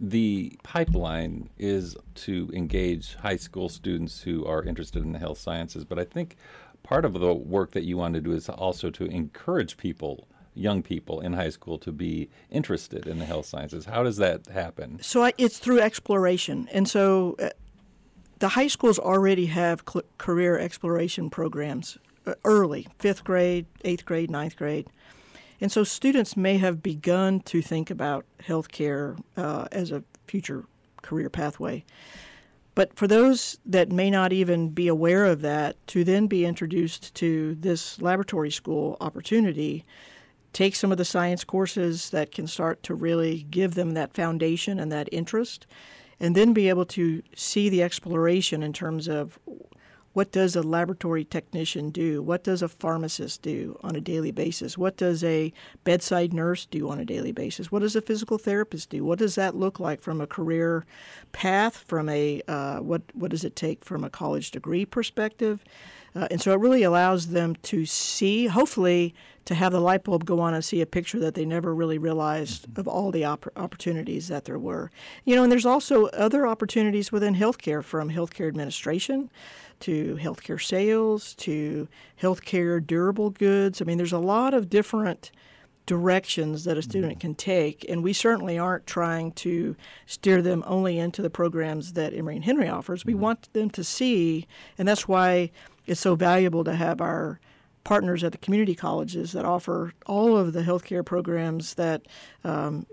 The 0.00 0.56
pipeline 0.62 1.50
is 1.58 1.96
to 2.16 2.50
engage 2.52 3.14
high 3.16 3.36
school 3.36 3.68
students 3.68 4.22
who 4.22 4.46
are 4.46 4.62
interested 4.62 5.02
in 5.02 5.12
the 5.12 5.18
health 5.18 5.38
sciences, 5.38 5.84
but 5.84 5.98
I 5.98 6.04
think 6.04 6.36
part 6.82 7.04
of 7.04 7.14
the 7.14 7.34
work 7.34 7.72
that 7.72 7.84
you 7.84 7.96
want 7.96 8.14
to 8.14 8.20
do 8.20 8.32
is 8.32 8.48
also 8.48 8.90
to 8.90 9.04
encourage 9.06 9.76
people 9.76 10.28
young 10.54 10.82
people 10.82 11.20
in 11.20 11.32
high 11.32 11.50
school 11.50 11.78
to 11.78 11.92
be 11.92 12.28
interested 12.50 13.06
in 13.06 13.18
the 13.18 13.24
health 13.24 13.46
sciences. 13.46 13.84
How 13.84 14.02
does 14.02 14.16
that 14.16 14.46
happen? 14.48 14.98
So 15.00 15.24
I, 15.24 15.32
it's 15.38 15.58
through 15.58 15.80
exploration. 15.80 16.68
And 16.72 16.88
so 16.88 17.36
uh, 17.40 17.50
the 18.40 18.48
high 18.48 18.66
schools 18.66 18.98
already 18.98 19.46
have 19.46 19.82
cl- 19.88 20.04
career 20.18 20.58
exploration 20.58 21.30
programs 21.30 21.98
uh, 22.26 22.34
early, 22.44 22.88
fifth 22.98 23.24
grade, 23.24 23.66
eighth 23.84 24.04
grade, 24.04 24.30
ninth 24.30 24.56
grade. 24.56 24.88
And 25.60 25.72
so 25.72 25.84
students 25.84 26.36
may 26.36 26.58
have 26.58 26.82
begun 26.82 27.40
to 27.40 27.60
think 27.60 27.90
about 27.90 28.24
healthcare 28.42 29.18
uh, 29.36 29.66
as 29.72 29.90
a 29.90 30.04
future 30.26 30.64
career 31.02 31.30
pathway. 31.30 31.84
But 32.74 32.94
for 32.94 33.08
those 33.08 33.58
that 33.66 33.90
may 33.90 34.08
not 34.08 34.32
even 34.32 34.68
be 34.68 34.86
aware 34.86 35.24
of 35.24 35.40
that, 35.40 35.84
to 35.88 36.04
then 36.04 36.28
be 36.28 36.44
introduced 36.44 37.12
to 37.16 37.56
this 37.56 38.00
laboratory 38.00 38.52
school 38.52 38.96
opportunity, 39.00 39.84
take 40.52 40.76
some 40.76 40.92
of 40.92 40.98
the 40.98 41.04
science 41.04 41.42
courses 41.42 42.10
that 42.10 42.30
can 42.30 42.46
start 42.46 42.84
to 42.84 42.94
really 42.94 43.46
give 43.50 43.74
them 43.74 43.94
that 43.94 44.14
foundation 44.14 44.78
and 44.78 44.92
that 44.92 45.08
interest, 45.10 45.66
and 46.20 46.36
then 46.36 46.52
be 46.52 46.68
able 46.68 46.84
to 46.84 47.20
see 47.34 47.68
the 47.68 47.82
exploration 47.82 48.62
in 48.62 48.72
terms 48.72 49.08
of 49.08 49.40
what 50.18 50.32
does 50.32 50.56
a 50.56 50.62
laboratory 50.62 51.24
technician 51.24 51.90
do? 51.90 52.20
What 52.20 52.42
does 52.42 52.60
a 52.60 52.66
pharmacist 52.68 53.40
do 53.40 53.78
on 53.84 53.94
a 53.94 54.00
daily 54.00 54.32
basis? 54.32 54.76
What 54.76 54.96
does 54.96 55.22
a 55.22 55.52
bedside 55.84 56.32
nurse 56.32 56.66
do 56.66 56.90
on 56.90 56.98
a 56.98 57.04
daily 57.04 57.30
basis? 57.30 57.70
What 57.70 57.82
does 57.82 57.94
a 57.94 58.02
physical 58.02 58.36
therapist 58.36 58.90
do? 58.90 59.04
What 59.04 59.20
does 59.20 59.36
that 59.36 59.54
look 59.54 59.78
like 59.78 60.02
from 60.02 60.20
a 60.20 60.26
career 60.26 60.84
path? 61.30 61.84
From 61.86 62.08
a 62.08 62.42
uh, 62.48 62.78
what 62.78 63.02
what 63.14 63.30
does 63.30 63.44
it 63.44 63.54
take 63.54 63.84
from 63.84 64.02
a 64.02 64.10
college 64.10 64.50
degree 64.50 64.84
perspective? 64.84 65.62
Uh, 66.14 66.28
and 66.30 66.40
so 66.40 66.52
it 66.52 66.60
really 66.60 66.82
allows 66.82 67.28
them 67.28 67.56
to 67.62 67.86
see, 67.86 68.46
hopefully, 68.46 69.14
to 69.44 69.54
have 69.54 69.72
the 69.72 69.80
light 69.80 70.04
bulb 70.04 70.26
go 70.26 70.40
on 70.40 70.52
and 70.52 70.62
see 70.62 70.82
a 70.82 70.86
picture 70.86 71.18
that 71.18 71.34
they 71.34 71.44
never 71.46 71.74
really 71.74 71.96
realized 71.96 72.66
of 72.76 72.86
all 72.86 73.10
the 73.10 73.24
op- 73.24 73.48
opportunities 73.56 74.28
that 74.28 74.44
there 74.44 74.58
were. 74.58 74.90
You 75.24 75.36
know, 75.36 75.42
and 75.42 75.50
there's 75.50 75.64
also 75.64 76.06
other 76.08 76.46
opportunities 76.46 77.10
within 77.10 77.34
healthcare, 77.34 77.82
from 77.82 78.10
healthcare 78.10 78.48
administration 78.48 79.30
to 79.80 80.18
healthcare 80.20 80.62
sales 80.62 81.34
to 81.36 81.88
healthcare 82.20 82.84
durable 82.84 83.30
goods. 83.30 83.80
I 83.80 83.84
mean, 83.84 83.96
there's 83.96 84.12
a 84.12 84.18
lot 84.18 84.52
of 84.52 84.68
different 84.68 85.30
directions 85.86 86.64
that 86.64 86.76
a 86.76 86.82
student 86.82 87.14
mm-hmm. 87.14 87.20
can 87.20 87.34
take, 87.34 87.86
and 87.88 88.02
we 88.02 88.12
certainly 88.12 88.58
aren't 88.58 88.86
trying 88.86 89.32
to 89.32 89.74
steer 90.04 90.42
them 90.42 90.62
only 90.66 90.98
into 90.98 91.22
the 91.22 91.30
programs 91.30 91.94
that 91.94 92.12
Emory 92.12 92.36
and 92.36 92.44
Henry 92.44 92.68
offers. 92.68 93.06
We 93.06 93.14
mm-hmm. 93.14 93.22
want 93.22 93.52
them 93.54 93.70
to 93.70 93.82
see, 93.82 94.46
and 94.76 94.86
that's 94.86 95.08
why 95.08 95.50
it's 95.88 96.00
so 96.00 96.14
valuable 96.14 96.64
to 96.64 96.74
have 96.74 97.00
our 97.00 97.40
partners 97.84 98.22
at 98.22 98.32
the 98.32 98.38
community 98.38 98.74
colleges 98.74 99.32
that 99.32 99.44
offer 99.44 99.92
all 100.06 100.36
of 100.36 100.52
the 100.52 100.62
healthcare 100.62 101.04
programs 101.04 101.74
that 101.74 102.02
um, 102.44 102.86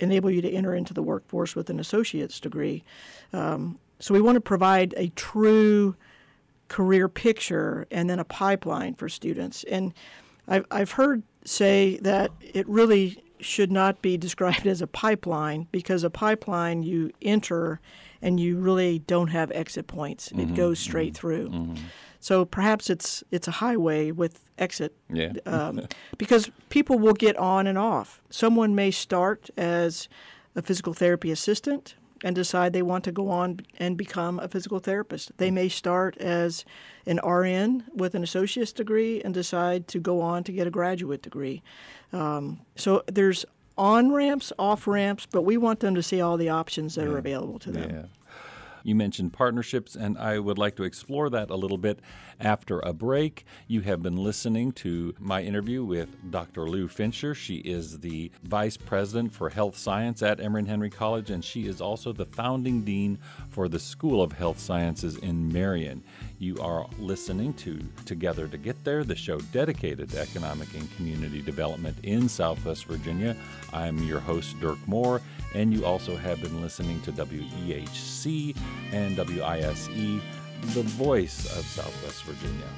enable 0.00 0.30
you 0.30 0.42
to 0.42 0.50
enter 0.50 0.74
into 0.74 0.92
the 0.92 1.02
workforce 1.02 1.54
with 1.56 1.70
an 1.70 1.80
associate's 1.80 2.38
degree. 2.40 2.84
Um, 3.32 3.78
so 4.00 4.12
we 4.12 4.20
want 4.20 4.36
to 4.36 4.40
provide 4.40 4.92
a 4.96 5.08
true 5.10 5.96
career 6.68 7.08
picture 7.08 7.86
and 7.90 8.10
then 8.10 8.18
a 8.18 8.24
pipeline 8.24 8.94
for 8.94 9.08
students. 9.08 9.64
And 9.64 9.94
I've, 10.46 10.66
I've 10.70 10.92
heard 10.92 11.22
say 11.44 11.98
that 12.02 12.30
it 12.40 12.68
really 12.68 13.22
should 13.40 13.70
not 13.70 14.02
be 14.02 14.16
described 14.16 14.66
as 14.66 14.82
a 14.82 14.86
pipeline 14.86 15.68
because 15.70 16.04
a 16.04 16.10
pipeline 16.10 16.82
you 16.82 17.10
enter 17.22 17.80
and 18.20 18.40
you 18.40 18.56
really 18.56 19.00
don't 19.00 19.28
have 19.28 19.50
exit 19.52 19.86
points. 19.86 20.30
Mm-hmm, 20.30 20.40
it 20.40 20.54
goes 20.54 20.78
straight 20.78 21.12
mm-hmm, 21.12 21.20
through. 21.20 21.48
Mm-hmm. 21.50 21.84
So 22.24 22.46
perhaps 22.46 22.88
it's 22.88 23.22
it's 23.30 23.48
a 23.48 23.50
highway 23.50 24.10
with 24.10 24.40
exit. 24.56 24.96
Yeah. 25.12 25.34
um, 25.46 25.86
because 26.16 26.50
people 26.70 26.98
will 26.98 27.12
get 27.12 27.36
on 27.36 27.66
and 27.66 27.76
off. 27.76 28.22
Someone 28.30 28.74
may 28.74 28.90
start 28.90 29.50
as 29.58 30.08
a 30.56 30.62
physical 30.62 30.94
therapy 30.94 31.30
assistant 31.30 31.96
and 32.24 32.34
decide 32.34 32.72
they 32.72 32.80
want 32.80 33.04
to 33.04 33.12
go 33.12 33.28
on 33.28 33.60
and 33.78 33.98
become 33.98 34.38
a 34.38 34.48
physical 34.48 34.78
therapist. 34.78 35.36
They 35.36 35.50
may 35.50 35.68
start 35.68 36.16
as 36.16 36.64
an 37.04 37.20
RN 37.22 37.84
with 37.94 38.14
an 38.14 38.22
associate's 38.22 38.72
degree 38.72 39.20
and 39.20 39.34
decide 39.34 39.86
to 39.88 39.98
go 39.98 40.22
on 40.22 40.44
to 40.44 40.52
get 40.52 40.66
a 40.66 40.70
graduate 40.70 41.20
degree. 41.20 41.62
Um, 42.10 42.60
so 42.74 43.02
there's 43.06 43.44
on 43.76 44.12
ramps, 44.12 44.50
off 44.58 44.86
ramps, 44.86 45.26
but 45.26 45.42
we 45.42 45.58
want 45.58 45.80
them 45.80 45.94
to 45.94 46.02
see 46.02 46.22
all 46.22 46.38
the 46.38 46.48
options 46.48 46.94
that 46.94 47.04
yeah. 47.04 47.10
are 47.10 47.18
available 47.18 47.58
to 47.58 47.70
them. 47.70 47.90
Yeah. 47.90 48.04
You 48.84 48.94
mentioned 48.94 49.32
partnerships, 49.32 49.96
and 49.96 50.16
I 50.18 50.38
would 50.38 50.58
like 50.58 50.76
to 50.76 50.84
explore 50.84 51.30
that 51.30 51.50
a 51.50 51.56
little 51.56 51.78
bit 51.78 52.00
after 52.40 52.80
a 52.80 52.92
break. 52.92 53.44
You 53.66 53.82
have 53.82 54.02
been 54.02 54.16
listening 54.16 54.72
to 54.72 55.14
my 55.18 55.42
interview 55.42 55.84
with 55.84 56.30
Dr. 56.30 56.68
Lou 56.68 56.88
Fincher. 56.88 57.34
She 57.34 57.56
is 57.56 58.00
the 58.00 58.30
Vice 58.42 58.76
President 58.76 59.32
for 59.32 59.50
Health 59.50 59.76
Science 59.76 60.22
at 60.22 60.40
Emory 60.40 60.64
Henry 60.66 60.90
College, 60.90 61.30
and 61.30 61.44
she 61.44 61.66
is 61.66 61.80
also 61.80 62.12
the 62.12 62.26
founding 62.26 62.82
dean 62.82 63.18
for 63.48 63.68
the 63.68 63.78
School 63.78 64.22
of 64.22 64.32
Health 64.32 64.58
Sciences 64.58 65.16
in 65.18 65.52
Marion. 65.52 66.02
You 66.38 66.56
are 66.60 66.86
listening 66.98 67.54
to 67.54 67.80
Together 68.04 68.48
to 68.48 68.58
Get 68.58 68.82
There, 68.84 69.04
the 69.04 69.16
show 69.16 69.38
dedicated 69.52 70.10
to 70.10 70.20
economic 70.20 70.74
and 70.74 70.94
community 70.96 71.40
development 71.40 71.96
in 72.02 72.28
Southwest 72.28 72.86
Virginia. 72.86 73.36
I'm 73.72 73.98
your 73.98 74.20
host, 74.20 74.58
Dirk 74.60 74.78
Moore, 74.86 75.20
and 75.54 75.72
you 75.72 75.84
also 75.84 76.16
have 76.16 76.42
been 76.42 76.60
listening 76.60 77.00
to 77.02 77.12
WEHC 77.12 78.56
and 78.92 79.16
WISE, 79.16 80.20
the 80.68 80.82
voice 80.82 81.46
of 81.56 81.64
Southwest 81.64 82.24
Virginia. 82.24 82.68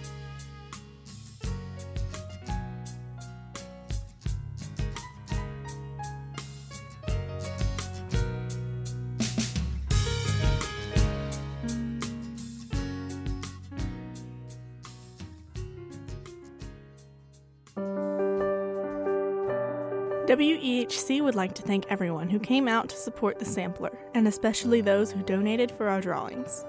WEHC 20.26 21.22
would 21.22 21.34
like 21.34 21.54
to 21.54 21.62
thank 21.62 21.86
everyone 21.88 22.28
who 22.28 22.38
came 22.38 22.68
out 22.68 22.88
to 22.88 22.96
support 22.96 23.38
the 23.38 23.44
sampler, 23.44 23.96
and 24.12 24.26
especially 24.26 24.80
those 24.80 25.12
who 25.12 25.22
donated 25.22 25.70
for 25.70 25.88
our 25.88 26.00
drawings. 26.00 26.64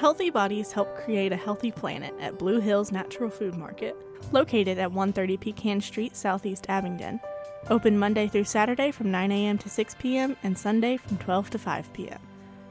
Healthy 0.00 0.30
bodies 0.30 0.72
help 0.72 0.96
create 0.96 1.30
a 1.30 1.36
healthy 1.36 1.70
planet 1.70 2.14
at 2.18 2.38
Blue 2.38 2.58
Hills 2.58 2.90
Natural 2.90 3.28
Food 3.28 3.54
Market, 3.54 3.94
located 4.32 4.78
at 4.78 4.92
130 4.92 5.36
Pecan 5.36 5.82
Street, 5.82 6.16
Southeast 6.16 6.64
Abingdon. 6.70 7.20
Open 7.68 7.98
Monday 7.98 8.26
through 8.26 8.44
Saturday 8.44 8.92
from 8.92 9.10
9 9.10 9.30
a.m. 9.30 9.58
to 9.58 9.68
6 9.68 9.96
p.m. 9.98 10.38
and 10.42 10.56
Sunday 10.56 10.96
from 10.96 11.18
12 11.18 11.50
to 11.50 11.58
5 11.58 11.92
p.m. 11.92 12.18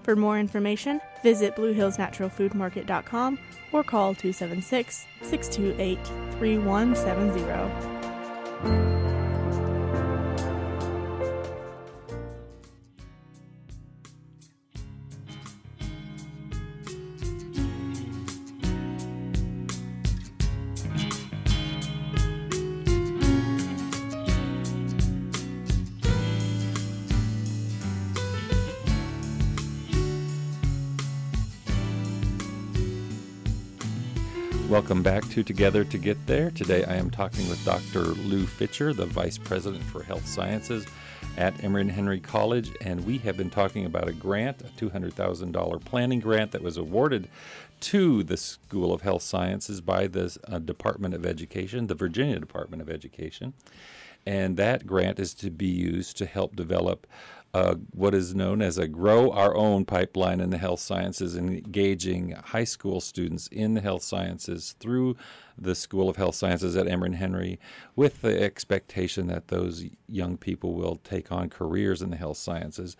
For 0.02 0.16
more 0.16 0.40
information, 0.40 1.00
visit 1.22 1.56
BlueHillsNaturalFoodMarket.com 1.56 3.38
or 3.74 3.84
call 3.84 4.16
276 4.16 5.06
628 5.22 6.00
3170. 6.40 7.89
To 35.40 35.44
Together 35.46 35.86
to 35.86 35.98
Get 35.98 36.28
There. 36.28 36.52
Today 36.52 36.84
I 36.84 36.96
am 36.96 37.10
talking 37.10 37.48
with 37.48 37.64
Dr. 37.64 38.02
Lou 38.02 38.46
Fincher, 38.46 38.92
the 38.92 39.06
Vice 39.06 39.38
President 39.38 39.82
for 39.84 40.04
Health 40.04 40.28
Sciences 40.28 40.86
at 41.38 41.64
Emory 41.64 41.84
and 41.84 41.92
Henry 41.92 42.20
College, 42.20 42.76
and 42.82 43.06
we 43.06 43.20
have 43.20 43.38
been 43.38 43.50
talking 43.50 43.86
about 43.86 44.10
a 44.10 44.12
grant, 44.12 44.60
a 44.60 44.66
$200,000 44.66 45.86
planning 45.86 46.20
grant 46.20 46.52
that 46.52 46.62
was 46.62 46.76
awarded 46.76 47.30
to 47.80 48.22
the 48.24 48.36
School 48.36 48.92
of 48.92 49.04
Health 49.04 49.22
Sciences 49.22 49.80
by 49.80 50.08
the 50.08 50.38
uh, 50.46 50.60
Department 50.60 51.14
of 51.14 51.26
Education, 51.26 51.88
the 51.88 51.96
Virginia 51.96 52.38
Department 52.38 52.82
of 52.82 52.90
Education. 52.90 53.54
And 54.26 54.58
that 54.58 54.86
grant 54.86 55.20
is 55.20 55.34
to 55.36 55.50
be 55.50 55.68
used 55.68 56.18
to 56.18 56.26
help 56.26 56.58
develop 56.58 57.08
what 57.52 58.14
is 58.14 58.36
known 58.36 58.62
as 58.62 58.78
a 58.78 58.88
grow 58.88 59.32
our 59.32 59.56
own 59.56 59.86
pipeline 59.86 60.40
in 60.40 60.50
the 60.50 60.58
health 60.58 60.80
sciences, 60.80 61.36
engaging 61.36 62.32
high 62.32 62.64
school 62.64 63.02
students 63.02 63.48
in 63.48 63.74
the 63.74 63.82
health 63.82 64.04
sciences 64.04 64.76
through 64.80 65.16
the 65.58 65.76
School 65.76 66.08
of 66.08 66.16
Health 66.16 66.36
Sciences 66.36 66.78
at 66.78 66.88
Emory 66.88 67.08
and 67.08 67.16
Henry, 67.18 67.60
with 67.96 68.22
the 68.22 68.42
expectation 68.42 69.28
that 69.28 69.50
those 69.50 69.86
young 70.08 70.38
people 70.38 70.74
will 70.74 70.96
take 71.04 71.32
on 71.32 71.50
careers 71.50 72.02
in 72.02 72.12
the 72.12 72.18
health 72.18 72.38
sciences. 72.38 72.96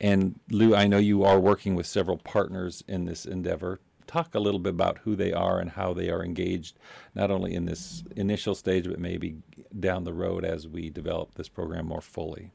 And 0.00 0.40
Lou, 0.50 0.74
I 0.74 0.86
know 0.86 0.98
you 0.98 1.24
are 1.24 1.38
working 1.38 1.74
with 1.74 1.86
several 1.86 2.16
partners 2.16 2.82
in 2.88 3.04
this 3.04 3.26
endeavor. 3.26 3.80
Talk 4.06 4.34
a 4.34 4.40
little 4.40 4.60
bit 4.60 4.70
about 4.70 4.98
who 4.98 5.16
they 5.16 5.34
are 5.34 5.58
and 5.60 5.70
how 5.70 5.92
they 5.92 6.08
are 6.08 6.24
engaged, 6.24 6.78
not 7.14 7.30
only 7.30 7.54
in 7.54 7.66
this 7.66 8.04
initial 8.16 8.54
stage, 8.54 8.88
but 8.88 8.98
maybe 8.98 9.36
down 9.78 10.04
the 10.04 10.14
road 10.14 10.46
as 10.46 10.66
we 10.66 10.88
develop 10.88 11.34
this 11.34 11.50
program 11.50 11.86
more 11.86 12.00
fully. 12.00 12.52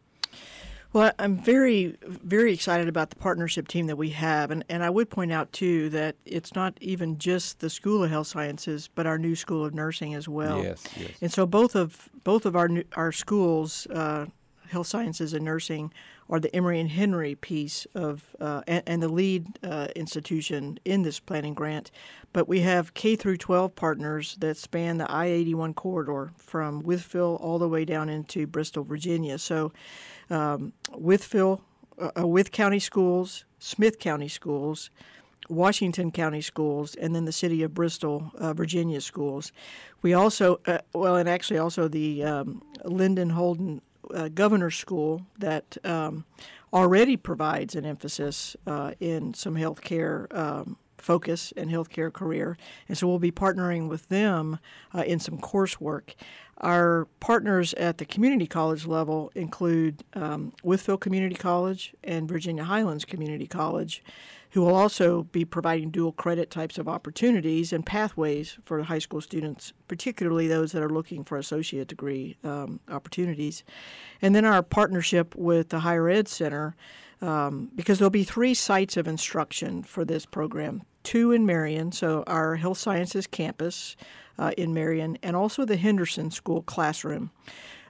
Well, 0.94 1.12
I'm 1.18 1.38
very, 1.38 1.98
very 2.06 2.54
excited 2.54 2.88
about 2.88 3.10
the 3.10 3.16
partnership 3.16 3.68
team 3.68 3.88
that 3.88 3.96
we 3.96 4.12
have. 4.12 4.52
And, 4.52 4.64
and 4.70 4.84
I 4.84 4.92
would 4.92 5.10
point 5.10 5.32
out, 5.32 5.52
too, 5.52 5.90
that 5.90 6.16
it's 6.24 6.54
not 6.54 6.78
even 6.82 7.18
just 7.18 7.60
the 7.60 7.70
School 7.70 8.04
of 8.04 8.12
Health 8.12 8.28
Sciences, 8.28 8.90
but 8.94 9.08
our 9.08 9.18
new 9.18 9.36
School 9.36 9.66
of 9.66 9.74
Nursing 9.74 10.14
as 10.14 10.30
well. 10.30 10.62
Yes, 10.62 10.84
yes. 10.96 11.10
And 11.20 11.34
so 11.34 11.48
both 11.48 11.76
of, 11.76 12.10
both 12.24 12.46
of 12.46 12.56
our, 12.56 12.70
our 12.96 13.12
schools, 13.12 13.88
uh, 13.88 14.28
Health 14.74 14.88
Sciences 14.88 15.34
and 15.34 15.46
Nursing, 15.46 15.94
are 16.30 16.40
the 16.40 16.54
Emory 16.56 16.80
and 16.80 16.90
Henry 16.90 17.36
piece 17.36 17.86
of 17.94 18.36
uh, 18.42 18.62
and, 18.68 18.84
and, 18.88 19.04
the 19.04 19.08
lead 19.08 19.48
uh, 19.64 19.88
institution 19.96 20.80
in 20.84 21.04
this 21.04 21.20
planning 21.20 21.54
grant. 21.54 21.92
But 22.34 22.48
we 22.48 22.62
have 22.62 22.94
K 22.94 23.16
through 23.16 23.38
12 23.38 23.76
partners 23.76 24.36
that 24.40 24.58
span 24.58 24.98
the 24.98 25.10
I-81 25.12 25.76
corridor 25.76 26.32
from 26.38 26.82
Wytheville 26.82 27.40
all 27.40 27.60
the 27.60 27.70
way 27.70 27.86
down 27.86 28.10
into 28.10 28.48
Bristol, 28.48 28.84
Virginia. 28.84 29.38
So 29.38 29.72
um, 30.30 30.74
Wytheville, 30.90 31.62
uh, 32.02 32.12
uh 32.18 32.28
Wythe 32.28 32.52
County 32.52 32.80
Schools, 32.80 33.46
Smyth 33.60 34.00
County 34.00 34.28
Schools, 34.28 34.90
Washington 35.50 36.12
County 36.12 36.42
schools, 36.42 36.96
and 36.96 37.16
then 37.16 37.26
the 37.26 37.32
city 37.32 37.64
of 37.64 37.74
Bristol, 37.74 38.32
uh, 38.38 38.54
Virginia 38.54 39.02
schools. 39.02 39.52
We 40.02 40.14
also, 40.14 40.60
uh, 40.66 40.80
well, 40.94 41.18
and 41.18 41.30
actually 41.30 41.60
also 41.60 41.88
the 41.88 42.24
um, 42.24 42.62
Linwood 42.86 43.32
Holton 43.32 43.82
uh, 44.14 44.30
Governor's 44.30 44.76
School 44.76 45.26
that 45.40 45.78
um, 45.84 46.26
already 46.72 47.18
provides 47.18 47.76
an 47.76 47.86
emphasis 47.86 48.56
uh, 48.66 48.94
in 49.00 49.34
some 49.34 49.56
healthcare 49.56 50.34
um, 50.36 50.78
focus 51.04 51.54
and 51.56 51.70
healthcare 51.70 52.12
career. 52.12 52.58
And 52.88 52.98
so 52.98 53.08
we'll 53.08 53.20
be 53.20 53.32
partnering 53.32 53.90
with 53.90 54.10
them 54.10 54.60
uh, 54.94 55.02
in 55.02 55.20
some 55.20 55.38
coursework. 55.38 56.16
Our 56.58 57.08
partners 57.20 57.74
at 57.74 57.98
the 57.98 58.06
community 58.06 58.48
college 58.48 58.86
level 58.86 59.32
include 59.36 60.04
um, 60.14 60.54
Community 61.00 61.36
College 61.36 61.94
and 62.04 62.28
Virginia 62.28 62.64
Highlands 62.64 63.06
Community 63.06 63.48
College 63.48 64.04
who 64.54 64.62
will 64.62 64.76
also 64.76 65.24
be 65.24 65.44
providing 65.44 65.90
dual 65.90 66.12
credit 66.12 66.52
types 66.52 66.78
of 66.78 66.88
opportunities 66.88 67.74
and 67.74 67.84
pathways 67.84 68.60
for 68.66 68.84
high 68.84 69.00
school 69.00 69.20
students, 69.20 69.74
particularly 69.88 70.48
those 70.48 70.72
that 70.72 70.84
are 70.84 70.92
looking 70.92 71.24
for 71.24 71.40
associate 71.40 71.88
degree 71.88 72.38
um, 72.44 72.80
opportunities. 72.88 73.64
And 74.22 74.36
then 74.36 74.46
our 74.46 74.62
partnership 74.62 75.36
with 75.36 75.70
the 75.70 75.80
Higher 75.80 76.08
Ed 76.08 76.28
Center, 76.28 76.76
um, 77.20 77.72
because 77.74 77.98
there'll 77.98 78.12
be 78.12 78.24
three 78.24 78.54
sites 78.54 78.96
of 78.96 79.08
instruction 79.08 79.82
for 79.82 80.06
this 80.06 80.28
program 80.28 80.84
two 81.04 81.32
in 81.32 81.46
Marion, 81.46 81.92
so 81.92 82.24
our 82.28 82.56
health 82.56 82.78
sciences 82.78 83.28
campus 83.28 83.96
uh, 84.40 84.52
in 84.58 84.74
Marion, 84.74 85.18
and 85.22 85.36
also 85.36 85.66
the 85.66 85.78
Henderson 85.78 86.32
School 86.32 86.62
classroom. 86.62 87.32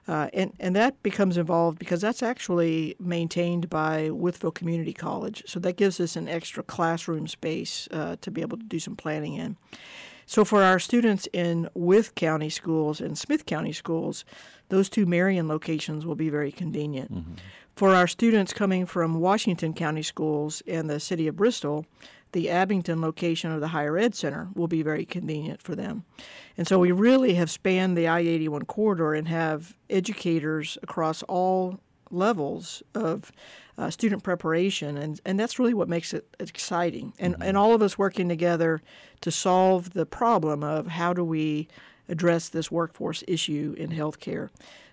Uh, 0.06 0.28
and, 0.34 0.52
and 0.60 0.76
that 0.76 1.02
becomes 1.02 1.38
involved 1.38 1.78
because 1.78 2.02
that's 2.02 2.22
actually 2.22 2.94
maintained 3.00 3.70
by 3.70 4.10
Wytheville 4.10 4.54
Community 4.54 4.92
College. 4.92 5.42
So 5.46 5.58
that 5.60 5.76
gives 5.76 5.98
us 5.98 6.14
an 6.14 6.28
extra 6.28 6.62
classroom 6.62 7.26
space 7.26 7.88
uh, 7.90 8.16
to 8.20 8.30
be 8.30 8.42
able 8.42 8.58
to 8.58 8.64
do 8.64 8.78
some 8.78 8.96
planning 8.96 9.34
in. 9.34 9.56
So 10.26 10.44
for 10.44 10.62
our 10.62 10.78
students 10.78 11.26
in 11.32 11.68
Wythe 11.74 12.14
County 12.14 12.50
schools 12.50 13.00
and 13.00 13.16
Smyth 13.16 13.46
County 13.46 13.72
schools, 13.72 14.24
those 14.68 14.88
two 14.88 15.06
Marion 15.06 15.48
locations 15.48 16.04
will 16.04 16.14
be 16.14 16.30
very 16.30 16.52
convenient. 16.52 17.12
Mm-hmm. 17.12 17.34
For 17.76 17.94
our 17.94 18.06
students 18.06 18.52
coming 18.52 18.86
from 18.86 19.20
Washington 19.20 19.74
County 19.74 20.02
schools 20.02 20.62
and 20.66 20.88
the 20.88 21.00
city 21.00 21.26
of 21.26 21.36
Bristol, 21.36 21.86
the 22.34 22.50
Abingdon 22.50 23.00
location 23.00 23.52
of 23.52 23.60
the 23.60 23.68
Higher 23.68 23.96
Ed 23.96 24.14
Center 24.14 24.48
will 24.54 24.66
be 24.66 24.82
very 24.82 25.06
convenient 25.06 25.62
for 25.62 25.74
them. 25.74 26.04
And 26.58 26.66
so 26.66 26.80
we 26.80 26.90
really 26.92 27.34
have 27.34 27.50
spanned 27.50 27.96
the 27.96 28.08
I 28.08 28.20
81 28.20 28.62
corridor 28.66 29.14
and 29.14 29.28
have 29.28 29.76
educators 29.88 30.76
across 30.82 31.22
all 31.22 31.78
levels 32.10 32.82
of 32.94 33.32
uh, 33.78 33.88
student 33.88 34.22
preparation, 34.24 34.96
and, 34.96 35.20
and 35.24 35.38
that's 35.38 35.58
really 35.58 35.74
what 35.74 35.88
makes 35.88 36.12
it 36.12 36.26
exciting. 36.40 37.12
And, 37.18 37.34
mm-hmm. 37.34 37.42
and 37.42 37.56
all 37.56 37.72
of 37.72 37.82
us 37.82 37.96
working 37.96 38.28
together 38.28 38.82
to 39.20 39.30
solve 39.30 39.90
the 39.90 40.04
problem 40.04 40.62
of 40.64 40.88
how 40.88 41.12
do 41.12 41.24
we 41.24 41.68
address 42.08 42.48
this 42.48 42.70
workforce 42.70 43.22
issue 43.28 43.74
in 43.78 43.90
healthcare, 43.90 44.50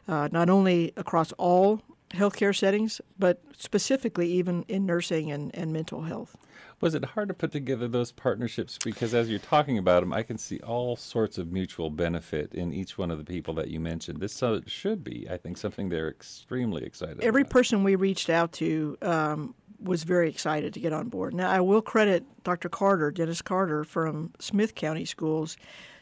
uh, 0.07 0.29
not 0.31 0.49
only 0.49 0.93
across 0.95 1.31
all 1.33 1.81
healthcare 2.13 2.55
settings, 2.55 3.01
but 3.17 3.41
specifically 3.57 4.31
even 4.31 4.63
in 4.67 4.85
nursing 4.85 5.31
and, 5.31 5.55
and 5.55 5.71
mental 5.73 6.03
health. 6.03 6.37
Was 6.81 6.95
it 6.95 7.05
hard 7.05 7.27
to 7.27 7.35
put 7.35 7.51
together 7.51 7.87
those 7.87 8.11
partnerships? 8.11 8.79
Because 8.83 9.13
as 9.13 9.29
you're 9.29 9.39
talking 9.39 9.77
about 9.77 9.99
them, 9.99 10.11
I 10.11 10.23
can 10.23 10.39
see 10.39 10.59
all 10.59 10.95
sorts 10.95 11.37
of 11.37 11.51
mutual 11.51 11.91
benefit 11.91 12.55
in 12.55 12.73
each 12.73 12.97
one 12.97 13.11
of 13.11 13.19
the 13.19 13.23
people 13.23 13.53
that 13.55 13.67
you 13.67 13.79
mentioned. 13.79 14.19
This 14.19 14.33
so 14.33 14.61
should 14.65 15.03
be, 15.03 15.27
I 15.29 15.37
think, 15.37 15.57
something 15.57 15.89
they're 15.89 16.09
extremely 16.09 16.83
excited 16.83 17.17
about. 17.17 17.25
Every 17.25 17.43
about. 17.43 17.51
person 17.51 17.83
we 17.83 17.95
reached 17.95 18.31
out 18.31 18.53
to 18.53 18.97
um, 19.03 19.53
was 19.79 20.03
very 20.03 20.27
excited 20.27 20.73
to 20.73 20.79
get 20.79 20.91
on 20.91 21.09
board. 21.09 21.35
Now, 21.35 21.51
I 21.51 21.61
will 21.61 21.83
credit 21.83 22.23
Dr. 22.43 22.67
Carter, 22.67 23.11
Dennis 23.11 23.43
Carter 23.43 23.83
from 23.83 24.33
Smyth 24.39 24.73
County 24.73 25.05
Schools, 25.05 25.57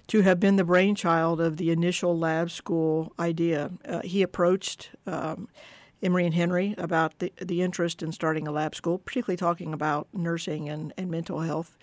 to 0.08 0.22
have 0.22 0.40
been 0.40 0.56
the 0.56 0.64
brainchild 0.64 1.42
of 1.42 1.58
the 1.58 1.72
initial 1.72 2.18
lab 2.18 2.52
school 2.52 3.12
idea. 3.20 3.70
Uh, 3.86 4.02
he 4.02 4.22
approached 4.22 4.92
um, 5.06 5.50
Emory 6.02 6.26
and 6.26 6.34
Henry 6.34 6.76
about 6.78 7.20
the, 7.20 7.34
the 7.42 7.62
interest 7.62 8.02
in 8.02 8.12
starting 8.12 8.48
a 8.48 8.52
lab 8.52 8.74
school, 8.74 8.98
particularly 8.98 9.38
talking 9.38 9.74
about 9.74 10.08
nursing 10.14 10.70
and, 10.70 10.94
and 10.98 11.12
mental 11.12 11.40
health. 11.40 11.78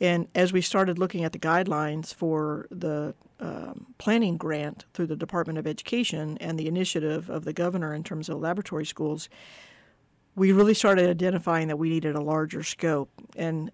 And 0.00 0.26
as 0.34 0.52
we 0.52 0.60
started 0.60 0.98
looking 0.98 1.22
at 1.22 1.32
the 1.32 1.38
guidelines 1.38 2.12
for 2.12 2.66
the 2.70 3.14
um, 3.38 3.86
planning 3.98 4.36
grant 4.36 4.84
through 4.94 5.06
the 5.06 5.16
Department 5.16 5.58
of 5.58 5.66
Education 5.66 6.38
and 6.38 6.58
the 6.58 6.66
initiative 6.66 7.30
of 7.30 7.44
the 7.44 7.52
governor 7.52 7.94
in 7.94 8.02
terms 8.02 8.28
of 8.28 8.40
laboratory 8.40 8.84
schools, 8.84 9.28
we 10.34 10.50
really 10.50 10.74
started 10.74 11.08
identifying 11.08 11.68
that 11.68 11.76
we 11.76 11.90
needed 11.90 12.16
a 12.16 12.20
larger 12.20 12.62
scope. 12.62 13.10
And 13.36 13.70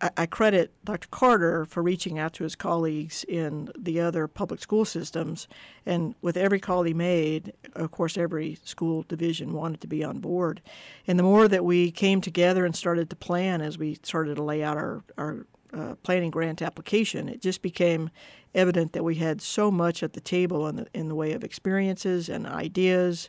I, 0.00 0.26
credit 0.26 0.72
Dr. 0.84 1.08
Carter 1.10 1.64
for 1.64 1.82
reaching 1.82 2.18
out 2.18 2.32
to 2.34 2.44
his 2.44 2.56
colleagues 2.56 3.24
in 3.24 3.70
the 3.78 4.00
other 4.00 4.26
public 4.28 4.60
school 4.60 4.84
systems. 4.84 5.48
And 5.84 6.14
with 6.22 6.36
every 6.36 6.60
call 6.60 6.82
he 6.82 6.94
made, 6.94 7.52
of 7.74 7.90
course, 7.90 8.16
every 8.16 8.58
school 8.64 9.04
division 9.08 9.52
wanted 9.52 9.80
to 9.82 9.86
be 9.86 10.04
on 10.04 10.18
board. 10.18 10.60
And 11.06 11.18
the 11.18 11.22
more 11.22 11.48
that 11.48 11.64
we 11.64 11.90
came 11.90 12.20
together 12.20 12.64
and 12.64 12.76
started 12.76 13.10
to 13.10 13.16
plan 13.16 13.60
as 13.60 13.78
we 13.78 13.98
started 14.02 14.36
to 14.36 14.42
lay 14.42 14.62
out 14.62 14.76
our, 14.76 15.02
our 15.16 15.46
uh, 15.72 15.94
planning 16.02 16.30
grant 16.30 16.62
application, 16.62 17.28
it 17.28 17.40
just 17.40 17.62
became 17.62 18.10
evident 18.54 18.92
that 18.92 19.04
we 19.04 19.16
had 19.16 19.42
so 19.42 19.70
much 19.70 20.02
at 20.02 20.14
the 20.14 20.20
table 20.20 20.66
in 20.66 20.76
the, 20.76 20.86
in 20.94 21.08
the 21.08 21.14
way 21.14 21.32
of 21.32 21.44
experiences 21.44 22.28
and 22.28 22.46
ideas 22.46 23.28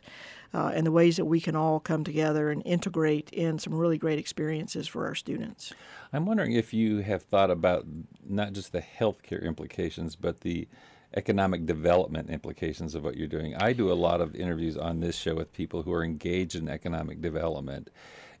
uh, 0.54 0.72
and 0.74 0.86
the 0.86 0.92
ways 0.92 1.16
that 1.16 1.24
we 1.24 1.40
can 1.40 1.54
all 1.54 1.80
come 1.80 2.04
together 2.04 2.50
and 2.50 2.62
integrate 2.64 3.30
in 3.30 3.58
some 3.58 3.74
really 3.74 3.98
great 3.98 4.18
experiences 4.18 4.88
for 4.88 5.06
our 5.06 5.14
students. 5.14 5.72
I'm 6.12 6.26
wondering 6.26 6.52
if 6.52 6.72
you 6.72 6.98
have 6.98 7.22
thought 7.22 7.50
about 7.50 7.86
not 8.26 8.52
just 8.52 8.72
the 8.72 8.80
healthcare 8.80 9.44
implications, 9.44 10.16
but 10.16 10.40
the 10.40 10.68
economic 11.16 11.66
development 11.66 12.30
implications 12.30 12.94
of 12.94 13.02
what 13.02 13.16
you're 13.16 13.26
doing. 13.26 13.54
I 13.56 13.72
do 13.72 13.90
a 13.90 13.94
lot 13.94 14.20
of 14.20 14.34
interviews 14.34 14.76
on 14.76 15.00
this 15.00 15.16
show 15.16 15.34
with 15.34 15.52
people 15.52 15.82
who 15.82 15.92
are 15.92 16.04
engaged 16.04 16.54
in 16.54 16.68
economic 16.68 17.20
development. 17.20 17.90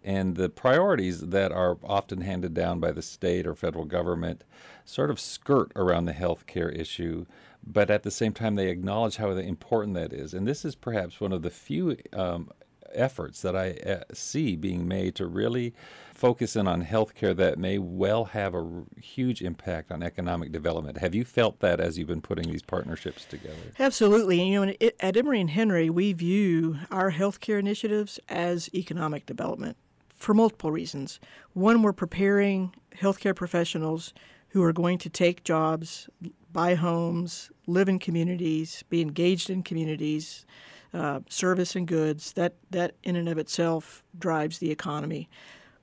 And 0.04 0.36
the 0.36 0.48
priorities 0.48 1.20
that 1.20 1.50
are 1.50 1.78
often 1.82 2.20
handed 2.20 2.54
down 2.54 2.78
by 2.78 2.92
the 2.92 3.02
state 3.02 3.46
or 3.46 3.54
federal 3.54 3.84
government 3.84 4.44
sort 4.84 5.10
of 5.10 5.18
skirt 5.18 5.72
around 5.74 6.04
the 6.04 6.12
healthcare 6.12 6.74
issue 6.74 7.26
but 7.70 7.90
at 7.90 8.02
the 8.02 8.10
same 8.10 8.32
time, 8.32 8.54
they 8.54 8.68
acknowledge 8.68 9.16
how 9.16 9.30
important 9.30 9.94
that 9.94 10.12
is. 10.12 10.32
And 10.32 10.46
this 10.46 10.64
is 10.64 10.74
perhaps 10.74 11.20
one 11.20 11.32
of 11.32 11.42
the 11.42 11.50
few 11.50 11.96
um, 12.12 12.50
efforts 12.94 13.42
that 13.42 13.54
I 13.54 13.72
uh, 13.88 14.04
see 14.12 14.56
being 14.56 14.88
made 14.88 15.14
to 15.16 15.26
really 15.26 15.74
focus 16.14 16.56
in 16.56 16.66
on 16.66 16.84
healthcare 16.84 17.36
that 17.36 17.58
may 17.58 17.78
well 17.78 18.26
have 18.26 18.54
a 18.54 18.58
r- 18.58 18.84
huge 18.96 19.42
impact 19.42 19.92
on 19.92 20.02
economic 20.02 20.50
development. 20.50 20.98
Have 20.98 21.14
you 21.14 21.24
felt 21.24 21.60
that 21.60 21.78
as 21.78 21.98
you've 21.98 22.08
been 22.08 22.22
putting 22.22 22.50
these 22.50 22.62
partnerships 22.62 23.24
together? 23.24 23.74
Absolutely. 23.78 24.40
And, 24.40 24.48
you 24.48 24.66
know, 24.66 24.90
at 25.00 25.16
Emory 25.16 25.40
and 25.40 25.50
Henry, 25.50 25.90
we 25.90 26.12
view 26.14 26.78
our 26.90 27.12
healthcare 27.12 27.58
initiatives 27.58 28.18
as 28.28 28.72
economic 28.74 29.26
development 29.26 29.76
for 30.16 30.34
multiple 30.34 30.72
reasons. 30.72 31.20
One, 31.52 31.82
we're 31.82 31.92
preparing 31.92 32.74
healthcare 32.96 33.36
professionals 33.36 34.12
who 34.48 34.62
are 34.62 34.72
going 34.72 34.98
to 34.98 35.10
take 35.10 35.44
jobs, 35.44 36.08
buy 36.52 36.74
homes, 36.74 37.50
live 37.66 37.88
in 37.88 37.98
communities, 37.98 38.82
be 38.88 39.00
engaged 39.00 39.50
in 39.50 39.62
communities, 39.62 40.46
uh, 40.94 41.20
service 41.28 41.76
and 41.76 41.86
goods. 41.86 42.32
That 42.32 42.54
that 42.70 42.94
in 43.02 43.16
and 43.16 43.28
of 43.28 43.38
itself 43.38 44.02
drives 44.18 44.58
the 44.58 44.70
economy. 44.70 45.28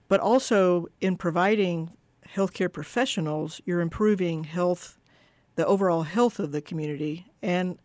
But 0.08 0.20
also 0.20 0.88
in 1.02 1.18
providing 1.18 1.92
healthcare 2.28 2.72
professionals, 2.72 3.62
you're 3.66 3.82
improving 3.82 4.44
health, 4.44 4.98
the 5.56 5.66
overall 5.66 6.04
health 6.04 6.40
of 6.40 6.52
the 6.52 6.62
community, 6.62 7.26
and 7.42 7.78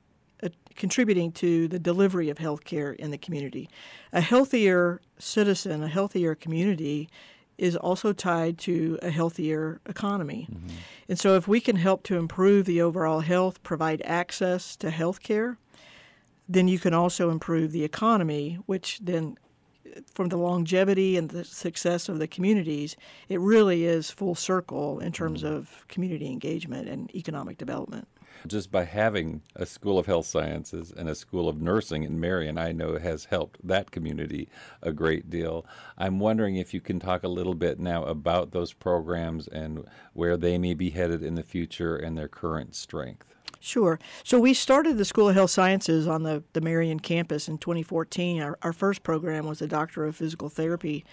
uh, 0.43 0.49
contributing 0.75 1.31
to 1.33 1.69
the 1.69 1.79
delivery 1.79 2.31
of 2.31 2.39
healthcare 2.39 2.97
in 2.97 3.11
the 3.11 3.19
community. 3.19 3.69
A 4.13 4.21
healthier 4.21 5.01
citizen, 5.19 5.83
a 5.83 5.89
healthier 5.89 6.35
community 6.35 7.09
is 7.61 7.77
also 7.77 8.13
tied 8.13 8.59
to 8.59 8.99
a 9.03 9.11
healthier 9.11 9.81
economy. 9.87 10.49
Mm-hmm. 10.51 10.77
And 11.09 11.19
so, 11.19 11.37
if 11.37 11.47
we 11.47 11.61
can 11.61 11.77
help 11.77 12.03
to 12.05 12.17
improve 12.17 12.65
the 12.65 12.81
overall 12.81 13.21
health, 13.21 13.63
provide 13.63 14.01
access 14.05 14.77
to 14.77 14.91
health 14.91 15.23
care, 15.23 15.59
then 16.49 16.67
you 16.67 16.79
can 16.79 16.95
also 16.95 17.31
improve 17.31 17.73
the 17.73 17.85
economy, 17.85 18.59
which 18.67 18.99
then, 19.03 19.37
from 20.15 20.29
the 20.29 20.39
longevity 20.39 21.17
and 21.17 21.31
the 21.31 21.45
success 21.45 22.09
of 22.09 22.19
the 22.19 22.29
communities, 22.29 22.97
it 23.29 23.41
really 23.41 23.85
is 23.85 24.11
full 24.11 24.35
circle 24.35 24.99
in 24.99 25.13
terms 25.13 25.43
mm-hmm. 25.43 25.55
of 25.55 25.85
community 25.89 26.29
engagement 26.29 26.89
and 26.89 27.15
economic 27.15 27.59
development. 27.59 28.09
Just 28.47 28.73
by 28.73 28.85
having 28.85 29.43
a 29.55 29.67
School 29.67 29.99
of 29.99 30.07
Health 30.07 30.25
Sciences 30.25 30.93
and 30.97 31.09
a 31.11 31.15
School 31.15 31.47
of 31.47 31.61
Nursing 31.61 32.05
in 32.05 32.19
Marion, 32.19 32.57
I 32.57 32.73
know 32.73 32.97
has 32.97 33.27
helped 33.27 33.67
that 33.67 33.91
community 33.91 34.49
a 34.83 34.93
great 34.93 35.29
deal. 35.29 35.67
I'm 35.99 36.19
wondering 36.19 36.57
if 36.57 36.73
you 36.73 36.81
can 36.81 36.99
talk 37.01 37.23
a 37.23 37.29
little 37.29 37.55
bit 37.55 37.79
now 37.79 38.05
about 38.05 38.53
those 38.53 38.73
programs 38.73 39.47
and 39.47 39.85
where 40.15 40.39
they 40.39 40.57
may 40.57 40.73
be 40.73 40.91
headed 40.91 41.23
in 41.23 41.35
the 41.35 41.43
future 41.43 41.97
and 41.97 42.17
their 42.17 42.29
current 42.29 42.75
strength. 42.75 43.27
Sure. 43.63 44.01
So 44.25 44.41
we 44.41 44.55
started 44.55 44.97
the 44.97 45.05
School 45.05 45.29
of 45.29 45.35
Health 45.35 45.51
Sciences 45.51 46.09
on 46.09 46.23
the, 46.23 46.43
the 46.55 46.63
Marion 46.63 46.99
campus 46.99 47.47
in 47.47 47.59
2014. 47.59 48.41
Our, 48.41 48.59
our 48.63 48.73
first 48.73 49.03
program 49.03 49.47
was 49.47 49.61
a 49.61 49.67
Doctor 49.67 50.07
of 50.07 50.17
Physical 50.17 50.49
Therapy 50.49 51.05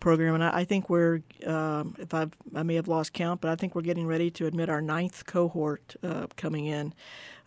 program, 0.00 0.34
and 0.34 0.42
I, 0.42 0.58
I 0.58 0.64
think 0.64 0.90
we're, 0.90 1.20
um, 1.46 1.94
if 2.00 2.12
I've, 2.12 2.32
I 2.56 2.64
may 2.64 2.74
have 2.74 2.88
lost 2.88 3.12
count, 3.12 3.40
but 3.40 3.52
I 3.52 3.54
think 3.54 3.76
we're 3.76 3.82
getting 3.82 4.08
ready 4.08 4.32
to 4.32 4.46
admit 4.46 4.68
our 4.68 4.82
ninth 4.82 5.26
cohort 5.26 5.94
uh, 6.02 6.26
coming 6.36 6.66
in. 6.66 6.92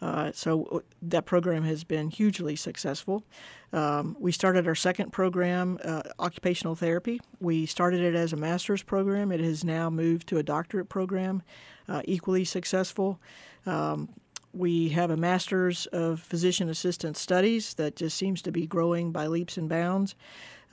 Uh, 0.01 0.31
so 0.33 0.63
uh, 0.71 0.79
that 1.01 1.25
program 1.25 1.63
has 1.63 1.83
been 1.83 2.09
hugely 2.09 2.55
successful. 2.55 3.25
Um, 3.73 4.15
we 4.21 4.31
started 4.31 4.67
our 4.67 4.75
second 4.75 5.11
program, 5.11 5.79
uh, 5.83 6.03
occupational 6.17 6.75
therapy. 6.75 7.19
We 7.41 7.65
started 7.65 7.99
it 7.99 8.15
as 8.15 8.31
a 8.31 8.37
master's 8.37 8.83
program. 8.83 9.33
It 9.33 9.41
has 9.41 9.65
now 9.65 9.89
moved 9.89 10.27
to 10.27 10.37
a 10.37 10.43
doctorate 10.43 10.87
program, 10.87 11.43
uh, 11.89 12.03
equally 12.05 12.45
successful. 12.45 13.19
Um, 13.65 14.09
we 14.55 14.89
have 14.89 15.11
a 15.11 15.17
master's 15.17 15.85
of 15.87 16.19
physician 16.19 16.69
assistant 16.69 17.17
studies 17.17 17.73
that 17.75 17.95
just 17.95 18.17
seems 18.17 18.41
to 18.43 18.51
be 18.51 18.65
growing 18.65 19.11
by 19.11 19.27
leaps 19.27 19.57
and 19.57 19.67
bounds. 19.67 20.15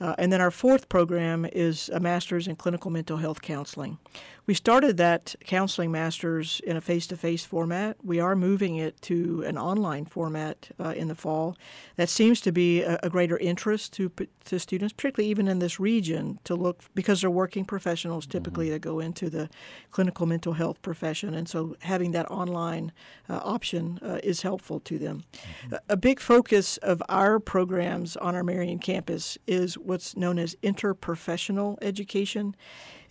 Uh, 0.03 0.13
and 0.17 0.33
then 0.33 0.41
our 0.41 0.51
fourth 0.51 0.89
program 0.89 1.45
is 1.53 1.87
a 1.93 1.99
master's 1.99 2.45
in 2.45 2.57
clinical 2.57 2.91
mental 2.91 3.15
health 3.15 3.41
counseling. 3.41 3.97
We 4.45 4.53
started 4.53 4.97
that 4.97 5.35
counseling 5.45 5.89
master's 5.89 6.59
in 6.67 6.75
a 6.75 6.81
face 6.81 7.07
to 7.07 7.15
face 7.15 7.45
format. 7.45 7.95
We 8.03 8.19
are 8.19 8.35
moving 8.35 8.75
it 8.75 9.01
to 9.03 9.41
an 9.47 9.57
online 9.57 10.03
format 10.03 10.69
uh, 10.77 10.89
in 10.89 11.07
the 11.07 11.15
fall. 11.15 11.55
That 11.95 12.09
seems 12.09 12.41
to 12.41 12.51
be 12.51 12.81
a, 12.81 12.99
a, 13.01 13.09
greater 13.09 13.37
interest 13.37 13.93
to, 13.93 14.11
to 14.45 14.59
students, 14.59 14.91
particularly 14.91 15.29
even 15.29 15.47
in 15.47 15.59
this 15.59 15.79
region, 15.79 16.39
to 16.43 16.55
look 16.55 16.81
because 16.93 17.21
they're 17.21 17.29
working 17.29 17.63
professionals 17.63 18.25
typically 18.25 18.65
mm-hmm. 18.65 18.73
that 18.73 18.81
go 18.81 18.99
into 18.99 19.29
the 19.29 19.49
clinical 19.91 20.25
mental 20.25 20.53
health 20.53 20.81
profession. 20.81 21.33
And 21.33 21.47
so 21.47 21.77
having 21.79 22.11
that 22.11 22.29
online 22.29 22.91
uh, 23.29 23.39
option 23.45 23.97
uh, 24.01 24.19
is 24.23 24.41
helpful 24.41 24.81
to 24.81 24.99
them. 24.99 25.23
Mm-hmm. 25.31 25.75
A, 25.75 25.79
a 25.93 25.97
big 25.97 26.19
focus 26.19 26.75
of 26.77 27.01
our 27.07 27.39
programs 27.39 28.17
on 28.17 28.35
our 28.35 28.43
Marion 28.43 28.79
campus 28.79 29.37
is 29.47 29.77
what's 29.93 30.17
known 30.17 30.39
as 30.39 30.55
interprofessional 30.63 31.77
education. 31.81 32.55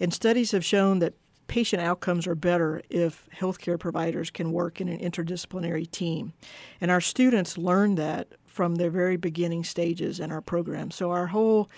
And 0.01 0.13
studies 0.13 0.51
have 0.51 0.65
shown 0.65 0.99
that 0.99 1.15
patient 1.47 1.81
outcomes 1.81 2.27
are 2.27 2.35
better 2.35 2.83
if 2.91 3.29
healthcare 3.39 3.79
providers 3.79 4.31
can 4.31 4.51
work 4.53 4.81
in 4.81 4.89
an 4.89 4.99
interdisciplinary 4.99 5.89
team. 5.91 6.33
And 6.81 6.91
our 6.91 7.01
students 7.01 7.57
learn 7.57 7.95
that 7.95 8.29
from 8.47 8.75
their 8.75 8.91
very 8.91 9.17
beginning 9.17 9.63
stages 9.63 10.19
in 10.19 10.33
our 10.33 10.41
program. 10.41 10.91
So 10.91 11.13
our 11.13 11.29
whole 11.29 11.71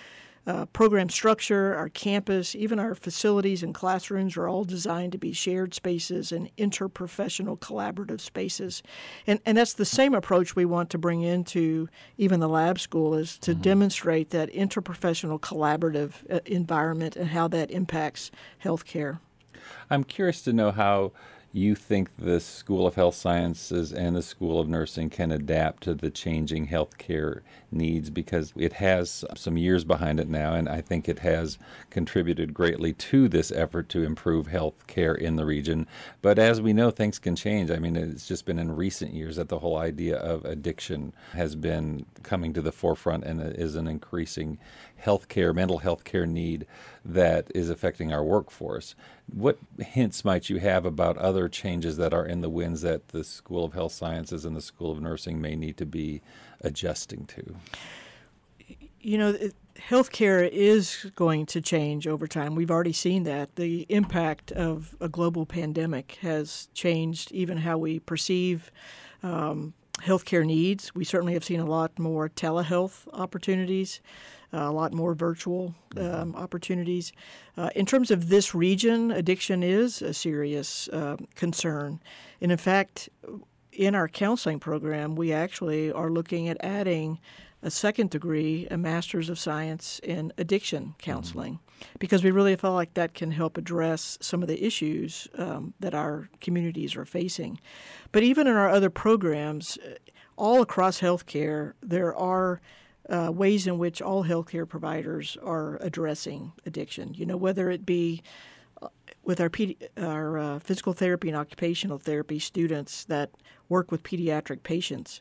uh, 0.46 0.66
program 0.66 1.09
structure, 1.09 1.74
our 1.74 1.88
campus, 1.88 2.54
even 2.54 2.78
our 2.78 2.94
facilities 2.94 3.62
and 3.62 3.74
classrooms 3.74 4.37
are 4.37 4.46
all 4.46 4.64
designed 4.64 5.12
to 5.12 5.18
be 5.18 5.33
shared 5.33 5.74
spaces 5.74 6.33
and 6.33 6.54
interprofessional 6.57 7.59
collaborative 7.59 8.20
spaces. 8.20 8.83
And, 9.26 9.40
and 9.46 9.57
that's 9.57 9.74
the 9.74 9.85
same 9.85 10.14
approach 10.14 10.54
we 10.54 10.64
want 10.64 10.90
to 10.90 10.98
bring 10.98 11.22
into 11.22 11.88
even 12.18 12.40
the 12.40 12.48
lab 12.48 12.78
school 12.78 13.14
is 13.14 13.38
to 13.38 13.52
mm-hmm. 13.52 13.62
demonstrate 13.62 14.30
that 14.30 14.52
interprofessional 14.52 15.40
collaborative 15.40 16.12
uh, 16.30 16.40
environment 16.44 17.16
and 17.16 17.28
how 17.28 17.48
that 17.48 17.70
impacts 17.70 18.30
healthcare. 18.62 19.20
I'm 19.90 20.04
curious 20.04 20.42
to 20.42 20.52
know 20.52 20.70
how 20.70 21.12
you 21.54 21.76
think 21.76 22.10
the 22.18 22.40
School 22.40 22.84
of 22.84 22.96
Health 22.96 23.14
Sciences 23.14 23.92
and 23.92 24.16
the 24.16 24.22
School 24.22 24.58
of 24.58 24.68
Nursing 24.68 25.08
can 25.08 25.30
adapt 25.30 25.84
to 25.84 25.94
the 25.94 26.10
changing 26.10 26.66
healthcare 26.66 27.42
needs 27.70 28.10
because 28.10 28.52
it 28.56 28.74
has 28.74 29.24
some 29.36 29.56
years 29.56 29.84
behind 29.84 30.18
it 30.18 30.28
now, 30.28 30.54
and 30.54 30.68
I 30.68 30.80
think 30.80 31.08
it 31.08 31.20
has 31.20 31.56
contributed 31.90 32.54
greatly 32.54 32.92
to 32.92 33.28
this 33.28 33.52
effort 33.52 33.88
to 33.90 34.02
improve 34.02 34.48
healthcare 34.48 35.16
in 35.16 35.36
the 35.36 35.44
region. 35.44 35.86
But 36.22 36.40
as 36.40 36.60
we 36.60 36.72
know, 36.72 36.90
things 36.90 37.20
can 37.20 37.36
change. 37.36 37.70
I 37.70 37.78
mean, 37.78 37.94
it's 37.94 38.26
just 38.26 38.46
been 38.46 38.58
in 38.58 38.74
recent 38.74 39.14
years 39.14 39.36
that 39.36 39.48
the 39.48 39.60
whole 39.60 39.78
idea 39.78 40.16
of 40.16 40.44
addiction 40.44 41.12
has 41.34 41.54
been 41.54 42.04
coming 42.24 42.52
to 42.54 42.62
the 42.62 42.72
forefront 42.72 43.22
and 43.22 43.40
is 43.40 43.76
an 43.76 43.86
increasing 43.86 44.58
healthcare, 45.02 45.54
mental 45.54 45.78
health 45.78 46.04
care 46.04 46.26
need 46.26 46.66
that 47.04 47.50
is 47.54 47.70
affecting 47.70 48.12
our 48.12 48.24
workforce. 48.24 48.94
What 49.33 49.59
hints 49.78 50.24
might 50.24 50.48
you 50.48 50.59
have 50.59 50.85
about 50.85 51.18
other 51.18 51.48
changes 51.48 51.96
that 51.96 52.14
are 52.14 52.26
in 52.26 52.40
the 52.40 52.48
winds 52.48 52.83
that 52.83 53.09
the 53.09 53.24
School 53.24 53.64
of 53.64 53.74
Health 53.74 53.92
Sciences 53.92 54.44
and 54.44 54.57
the 54.57 54.61
School 54.61 54.90
of 54.90 55.00
Nursing 55.00 55.40
may 55.40 55.57
need 55.57 55.76
to 55.78 55.87
be 55.87 56.22
adjusting 56.61 57.26
to? 57.26 57.57
You 59.00 59.18
know, 59.18 59.38
healthcare 59.76 60.48
is 60.48 61.11
going 61.14 61.46
to 61.46 61.61
change 61.61 62.07
over 62.07 62.26
time. 62.26 62.54
We've 62.54 62.70
already 62.70 62.92
seen 62.92 63.24
that. 63.24 63.57
The 63.57 63.87
impact 63.88 64.52
of 64.52 64.96
a 65.00 65.09
global 65.09 65.44
pandemic 65.44 66.18
has 66.22 66.68
changed 66.72 67.33
even 67.33 67.59
how 67.59 67.76
we 67.76 67.98
perceive 67.98 68.70
um, 69.22 69.74
healthcare 70.00 70.44
needs. 70.44 70.94
We 70.94 71.04
certainly 71.04 71.35
have 71.35 71.44
seen 71.44 71.61
a 71.61 71.66
lot 71.66 71.98
more 71.98 72.28
telehealth 72.28 73.07
opportunities 73.12 74.00
a 74.54 74.72
lot 74.72 74.92
more 74.92 75.14
virtual 75.14 75.74
um, 75.96 76.34
opportunities. 76.36 77.12
Uh, 77.56 77.70
in 77.74 77.86
terms 77.86 78.10
of 78.10 78.28
this 78.28 78.54
region, 78.54 79.10
addiction 79.10 79.62
is 79.62 80.02
a 80.02 80.14
serious 80.14 80.88
uh, 80.88 81.16
concern. 81.34 82.00
And 82.40 82.52
in 82.52 82.58
fact, 82.58 83.08
in 83.72 83.94
our 83.94 84.08
counseling 84.08 84.60
program, 84.60 85.16
we 85.16 85.32
actually 85.32 85.90
are 85.90 86.10
looking 86.10 86.48
at 86.48 86.56
adding 86.60 87.18
a 87.62 87.70
second 87.70 88.10
degree, 88.10 88.68
a 88.70 88.76
master's 88.76 89.30
of 89.30 89.38
science 89.38 89.98
in 90.04 90.32
addiction 90.36 90.94
counseling, 90.98 91.54
mm-hmm. 91.54 91.86
because 91.98 92.22
we 92.22 92.30
really 92.30 92.54
feel 92.56 92.74
like 92.74 92.92
that 92.94 93.14
can 93.14 93.30
help 93.30 93.56
address 93.56 94.18
some 94.20 94.42
of 94.42 94.48
the 94.48 94.64
issues 94.64 95.26
um, 95.38 95.72
that 95.80 95.94
our 95.94 96.28
communities 96.40 96.94
are 96.94 97.06
facing. 97.06 97.58
But 98.12 98.22
even 98.22 98.46
in 98.46 98.54
our 98.54 98.68
other 98.68 98.90
programs, 98.90 99.78
all 100.36 100.60
across 100.60 101.00
healthcare, 101.00 101.72
there 101.82 102.14
are 102.14 102.60
uh, 103.08 103.30
ways 103.32 103.66
in 103.66 103.78
which 103.78 104.00
all 104.00 104.24
healthcare 104.24 104.68
providers 104.68 105.36
are 105.42 105.76
addressing 105.80 106.52
addiction. 106.64 107.14
You 107.14 107.26
know, 107.26 107.36
whether 107.36 107.70
it 107.70 107.84
be 107.84 108.22
uh, 108.80 108.88
with 109.22 109.40
our, 109.40 109.50
pedi- 109.50 109.76
our 109.96 110.38
uh, 110.38 110.58
physical 110.58 110.92
therapy 110.92 111.28
and 111.28 111.36
occupational 111.36 111.98
therapy 111.98 112.38
students 112.38 113.04
that 113.04 113.30
work 113.68 113.90
with 113.90 114.02
pediatric 114.02 114.62
patients. 114.62 115.20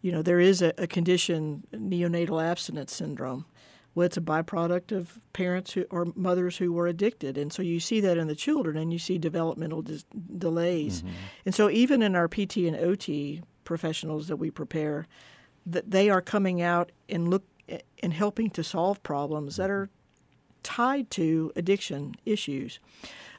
You 0.00 0.12
know, 0.12 0.22
there 0.22 0.40
is 0.40 0.62
a, 0.62 0.72
a 0.78 0.86
condition, 0.86 1.64
neonatal 1.72 2.42
abstinence 2.42 2.94
syndrome. 2.94 3.46
Well, 3.94 4.06
it's 4.06 4.16
a 4.16 4.20
byproduct 4.20 4.92
of 4.92 5.18
parents 5.32 5.72
who, 5.72 5.84
or 5.90 6.06
mothers 6.14 6.58
who 6.58 6.72
were 6.72 6.86
addicted. 6.86 7.36
And 7.36 7.52
so 7.52 7.62
you 7.62 7.80
see 7.80 8.00
that 8.00 8.16
in 8.16 8.28
the 8.28 8.36
children 8.36 8.76
and 8.76 8.92
you 8.92 8.98
see 8.98 9.18
developmental 9.18 9.82
dis- 9.82 10.04
delays. 10.36 11.02
Mm-hmm. 11.02 11.14
And 11.46 11.54
so 11.54 11.68
even 11.68 12.02
in 12.02 12.14
our 12.14 12.28
PT 12.28 12.58
and 12.58 12.76
OT 12.76 13.42
professionals 13.64 14.28
that 14.28 14.36
we 14.36 14.52
prepare, 14.52 15.08
that 15.72 15.90
they 15.90 16.10
are 16.10 16.20
coming 16.20 16.62
out 16.62 16.90
and 17.08 17.28
look 17.28 17.44
and 18.02 18.12
helping 18.12 18.50
to 18.50 18.64
solve 18.64 19.02
problems 19.02 19.56
that 19.56 19.70
are 19.70 19.90
tied 20.62 21.10
to 21.10 21.52
addiction 21.56 22.14
issues. 22.24 22.78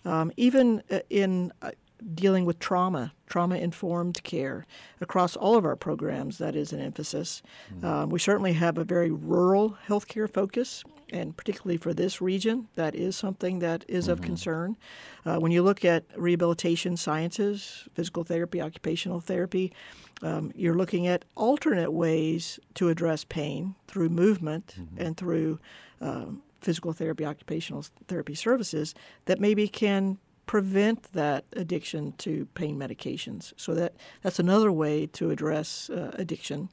Um, 0.05 0.31
even 0.37 0.83
uh, 0.89 0.99
in 1.09 1.51
uh, 1.61 1.71
dealing 2.13 2.45
with 2.45 2.59
trauma, 2.59 3.13
trauma 3.27 3.55
informed 3.55 4.23
care. 4.23 4.65
Across 5.01 5.35
all 5.35 5.55
of 5.55 5.65
our 5.65 5.75
programs, 5.75 6.37
that 6.37 6.55
is 6.55 6.73
an 6.73 6.79
emphasis. 6.79 7.41
Mm-hmm. 7.73 7.85
Um, 7.85 8.09
we 8.09 8.19
certainly 8.19 8.53
have 8.53 8.77
a 8.77 8.83
very 8.83 9.11
rural 9.11 9.77
healthcare 9.87 10.31
focus, 10.31 10.83
and 11.11 11.35
particularly 11.35 11.77
for 11.77 11.93
this 11.93 12.21
region, 12.21 12.67
that 12.75 12.95
is 12.95 13.15
something 13.15 13.59
that 13.59 13.85
is 13.87 14.05
mm-hmm. 14.05 14.13
of 14.13 14.21
concern. 14.21 14.77
Uh, 15.25 15.37
when 15.37 15.51
you 15.51 15.63
look 15.63 15.83
at 15.83 16.05
rehabilitation 16.15 16.97
sciences, 16.97 17.87
physical 17.93 18.23
therapy, 18.23 18.61
occupational 18.61 19.19
therapy, 19.19 19.73
um, 20.21 20.51
you're 20.55 20.75
looking 20.75 21.07
at 21.07 21.25
alternate 21.35 21.91
ways 21.91 22.59
to 22.75 22.89
address 22.89 23.23
pain 23.23 23.75
through 23.87 24.09
movement 24.09 24.75
mm-hmm. 24.79 25.01
and 25.01 25.17
through 25.17 25.59
um, 26.01 26.41
physical 26.61 26.93
therapy, 26.93 27.25
occupational 27.25 27.85
therapy 28.07 28.35
services 28.35 28.93
that 29.25 29.39
maybe 29.39 29.67
can 29.67 30.17
prevent 30.49 31.13
that 31.13 31.45
addiction 31.53 32.11
to 32.17 32.47
pain 32.55 32.75
medications. 32.75 33.53
So 33.55 33.75
that 33.75 33.93
that's 34.23 34.39
another 34.39 34.71
way 34.71 35.05
to 35.05 35.29
address 35.29 35.91
uh, 35.91 36.09
addiction. 36.15 36.69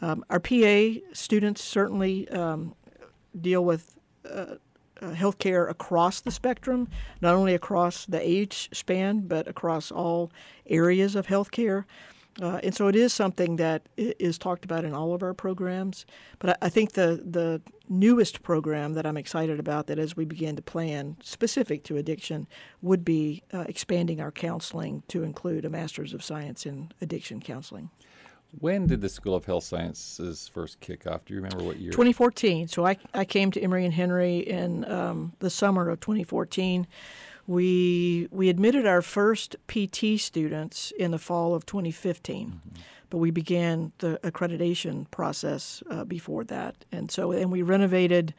Um, 0.00 0.24
our 0.30 0.40
PA 0.40 1.00
students 1.12 1.62
certainly 1.62 2.26
um, 2.30 2.74
deal 3.38 3.62
with 3.62 3.94
uh, 4.24 4.54
uh, 5.02 5.10
healthcare 5.10 5.68
across 5.68 6.22
the 6.22 6.30
spectrum, 6.30 6.88
not 7.20 7.34
only 7.34 7.54
across 7.54 8.06
the 8.06 8.26
age 8.26 8.70
span, 8.72 9.28
but 9.28 9.46
across 9.46 9.92
all 9.92 10.32
areas 10.66 11.14
of 11.14 11.26
healthcare. 11.26 11.84
Uh, 12.40 12.60
and 12.62 12.74
so 12.74 12.86
it 12.88 12.96
is 12.96 13.12
something 13.12 13.56
that 13.56 13.88
is 13.96 14.38
talked 14.38 14.64
about 14.64 14.84
in 14.84 14.94
all 14.94 15.14
of 15.14 15.22
our 15.22 15.34
programs. 15.34 16.06
But 16.38 16.50
I, 16.50 16.66
I 16.66 16.68
think 16.68 16.92
the, 16.92 17.22
the 17.24 17.60
newest 17.88 18.42
program 18.42 18.94
that 18.94 19.06
I'm 19.06 19.16
excited 19.16 19.58
about 19.58 19.88
that 19.88 19.98
as 19.98 20.16
we 20.16 20.24
begin 20.24 20.56
to 20.56 20.62
plan 20.62 21.16
specific 21.22 21.82
to 21.84 21.96
addiction 21.96 22.46
would 22.82 23.04
be 23.04 23.42
uh, 23.52 23.64
expanding 23.68 24.20
our 24.20 24.30
counseling 24.30 25.02
to 25.08 25.22
include 25.22 25.64
a 25.64 25.70
Master's 25.70 26.14
of 26.14 26.22
Science 26.22 26.66
in 26.66 26.92
Addiction 27.00 27.40
Counseling. 27.40 27.90
When 28.58 28.86
did 28.86 29.00
the 29.00 29.08
School 29.08 29.36
of 29.36 29.44
Health 29.44 29.64
Sciences 29.64 30.50
first 30.52 30.80
kick 30.80 31.06
off? 31.06 31.24
Do 31.24 31.34
you 31.34 31.40
remember 31.40 31.62
what 31.62 31.78
year? 31.78 31.92
2014. 31.92 32.66
So 32.68 32.84
I, 32.84 32.96
I 33.14 33.24
came 33.24 33.50
to 33.52 33.60
Emory 33.60 33.84
and 33.84 33.94
Henry 33.94 34.38
in 34.38 34.84
um, 34.90 35.34
the 35.38 35.50
summer 35.50 35.88
of 35.88 36.00
2014. 36.00 36.86
We 37.50 38.28
we 38.30 38.48
admitted 38.48 38.86
our 38.86 39.02
first 39.02 39.56
PT 39.66 40.20
students 40.20 40.92
in 40.96 41.10
the 41.10 41.18
fall 41.18 41.52
of 41.52 41.66
2015, 41.66 42.46
mm-hmm. 42.46 42.80
but 43.08 43.18
we 43.18 43.32
began 43.32 43.90
the 43.98 44.20
accreditation 44.22 45.10
process 45.10 45.82
uh, 45.90 46.04
before 46.04 46.44
that, 46.44 46.84
and 46.92 47.10
so 47.10 47.32
and 47.32 47.50
we 47.50 47.62
renovated 47.62 48.34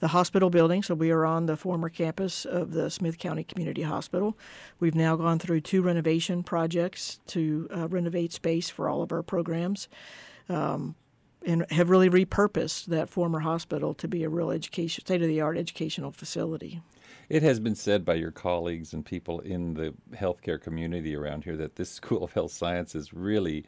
the 0.00 0.08
hospital 0.08 0.48
building. 0.48 0.82
So 0.82 0.94
we 0.94 1.10
are 1.10 1.26
on 1.26 1.44
the 1.44 1.58
former 1.58 1.90
campus 1.90 2.46
of 2.46 2.72
the 2.72 2.88
Smyth 2.88 3.18
County 3.18 3.44
Community 3.44 3.82
Hospital. 3.82 4.34
We've 4.80 4.94
now 4.94 5.14
gone 5.16 5.38
through 5.38 5.60
two 5.60 5.82
renovation 5.82 6.42
projects 6.42 7.20
to 7.26 7.68
uh, 7.70 7.88
renovate 7.88 8.32
space 8.32 8.70
for 8.70 8.88
all 8.88 9.02
of 9.02 9.12
our 9.12 9.22
programs. 9.22 9.88
Um, 10.48 10.94
and 11.46 11.70
have 11.70 11.90
really 11.90 12.08
repurposed 12.08 12.86
that 12.86 13.10
former 13.10 13.40
hospital 13.40 13.92
to 13.92 14.08
be 14.08 14.24
a 14.24 14.30
real 14.30 14.50
education, 14.50 15.04
state 15.04 15.20
of 15.20 15.28
the 15.28 15.42
art 15.42 15.58
educational 15.58 16.10
facility. 16.10 16.80
It 17.28 17.42
has 17.42 17.60
been 17.60 17.74
said 17.74 18.04
by 18.04 18.14
your 18.14 18.30
colleagues 18.30 18.92
and 18.92 19.04
people 19.04 19.40
in 19.40 19.74
the 19.74 19.94
healthcare 20.14 20.60
community 20.60 21.16
around 21.16 21.44
here 21.44 21.56
that 21.56 21.76
this 21.76 21.90
School 22.04 22.24
of 22.24 22.32
Health 22.32 22.52
Sciences 22.52 23.12
really 23.12 23.64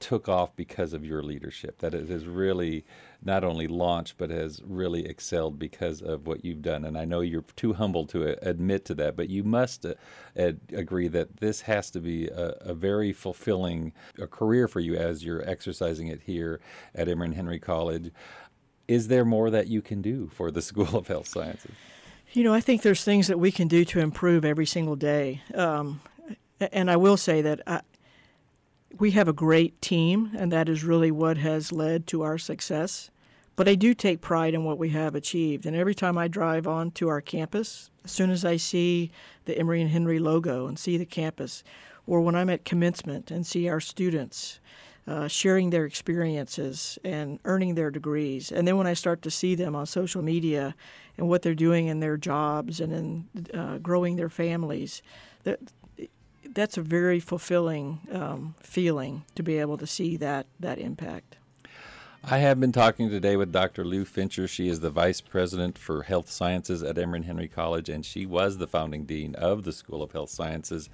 took 0.00 0.28
off 0.28 0.56
because 0.56 0.92
of 0.92 1.04
your 1.04 1.22
leadership. 1.22 1.78
That 1.78 1.94
it 1.94 2.08
has 2.08 2.26
really 2.26 2.84
not 3.22 3.44
only 3.44 3.68
launched, 3.68 4.18
but 4.18 4.30
has 4.30 4.60
really 4.64 5.06
excelled 5.06 5.60
because 5.60 6.02
of 6.02 6.26
what 6.26 6.44
you've 6.44 6.60
done. 6.60 6.84
And 6.84 6.98
I 6.98 7.04
know 7.04 7.20
you're 7.20 7.44
too 7.54 7.74
humble 7.74 8.04
to 8.06 8.36
admit 8.46 8.84
to 8.86 8.94
that, 8.96 9.16
but 9.16 9.28
you 9.28 9.44
must 9.44 9.86
uh, 9.86 9.94
ad- 10.36 10.60
agree 10.72 11.06
that 11.08 11.36
this 11.36 11.62
has 11.62 11.88
to 11.92 12.00
be 12.00 12.26
a, 12.26 12.56
a 12.60 12.74
very 12.74 13.12
fulfilling 13.12 13.92
a 14.18 14.26
career 14.26 14.66
for 14.66 14.80
you 14.80 14.96
as 14.96 15.24
you're 15.24 15.48
exercising 15.48 16.08
it 16.08 16.22
here 16.22 16.60
at 16.96 17.08
Emory 17.08 17.26
and 17.26 17.36
Henry 17.36 17.60
College. 17.60 18.10
Is 18.88 19.06
there 19.06 19.24
more 19.24 19.50
that 19.50 19.68
you 19.68 19.82
can 19.82 20.02
do 20.02 20.28
for 20.34 20.50
the 20.50 20.62
School 20.70 20.96
of 20.98 21.06
Health 21.06 21.28
Sciences? 21.28 21.76
You 22.34 22.44
know, 22.44 22.54
I 22.54 22.62
think 22.62 22.80
there's 22.80 23.04
things 23.04 23.26
that 23.26 23.38
we 23.38 23.52
can 23.52 23.68
do 23.68 23.84
to 23.84 24.00
improve 24.00 24.42
every 24.42 24.64
single 24.64 24.96
day. 24.96 25.42
Um, 25.54 26.00
and 26.58 26.90
I 26.90 26.96
will 26.96 27.18
say 27.18 27.42
that 27.42 27.60
I, 27.66 27.82
we 28.98 29.10
have 29.10 29.28
a 29.28 29.34
great 29.34 29.82
team, 29.82 30.30
and 30.34 30.50
that 30.50 30.66
is 30.66 30.82
really 30.82 31.10
what 31.10 31.36
has 31.36 31.72
led 31.72 32.06
to 32.06 32.22
our 32.22 32.38
success. 32.38 33.10
But 33.54 33.68
I 33.68 33.74
do 33.74 33.92
take 33.92 34.22
pride 34.22 34.54
in 34.54 34.64
what 34.64 34.78
we 34.78 34.88
have 34.90 35.14
achieved. 35.14 35.66
And 35.66 35.76
every 35.76 35.94
time 35.94 36.16
I 36.16 36.26
drive 36.26 36.66
on 36.66 36.90
to 36.92 37.08
our 37.08 37.20
campus, 37.20 37.90
as 38.02 38.12
soon 38.12 38.30
as 38.30 38.46
I 38.46 38.56
see 38.56 39.10
the 39.44 39.58
Emory 39.58 39.82
and 39.82 39.90
Henry 39.90 40.18
logo 40.18 40.66
and 40.66 40.78
see 40.78 40.96
the 40.96 41.04
campus, 41.04 41.62
or 42.06 42.22
when 42.22 42.34
I'm 42.34 42.48
at 42.48 42.64
commencement 42.64 43.30
and 43.30 43.46
see 43.46 43.68
our 43.68 43.80
students 43.80 44.58
uh, 45.06 45.28
sharing 45.28 45.70
their 45.70 45.84
experiences 45.84 46.98
and 47.04 47.38
earning 47.44 47.74
their 47.74 47.90
degrees, 47.90 48.52
and 48.52 48.66
then 48.66 48.76
when 48.76 48.86
I 48.86 48.94
start 48.94 49.22
to 49.22 49.30
see 49.30 49.54
them 49.54 49.74
on 49.74 49.86
social 49.86 50.22
media 50.22 50.74
and 51.18 51.28
what 51.28 51.42
they're 51.42 51.54
doing 51.54 51.86
in 51.86 52.00
their 52.00 52.16
jobs 52.16 52.80
and 52.80 52.92
in 52.92 53.58
uh, 53.58 53.78
growing 53.78 54.16
their 54.16 54.30
families, 54.30 55.02
that 55.44 55.58
that's 56.54 56.76
a 56.76 56.82
very 56.82 57.20
fulfilling 57.20 58.00
um, 58.12 58.54
feeling 58.60 59.24
to 59.34 59.42
be 59.42 59.58
able 59.58 59.78
to 59.78 59.86
see 59.86 60.16
that 60.16 60.46
that 60.60 60.78
impact. 60.78 61.36
I 62.24 62.38
have 62.38 62.60
been 62.60 62.70
talking 62.70 63.10
today 63.10 63.36
with 63.36 63.50
Dr. 63.50 63.84
Lou 63.84 64.04
Fincher. 64.04 64.46
She 64.46 64.68
is 64.68 64.78
the 64.78 64.90
Vice 64.90 65.20
President 65.20 65.76
for 65.76 66.04
Health 66.04 66.30
Sciences 66.30 66.80
at 66.80 66.96
Emory 66.96 67.22
Henry 67.22 67.48
College, 67.48 67.88
and 67.88 68.06
she 68.06 68.26
was 68.26 68.58
the 68.58 68.68
founding 68.68 69.04
dean 69.04 69.34
of 69.34 69.64
the 69.64 69.72
School 69.72 70.04
of 70.04 70.12
Health 70.12 70.30
Sciences 70.30 70.88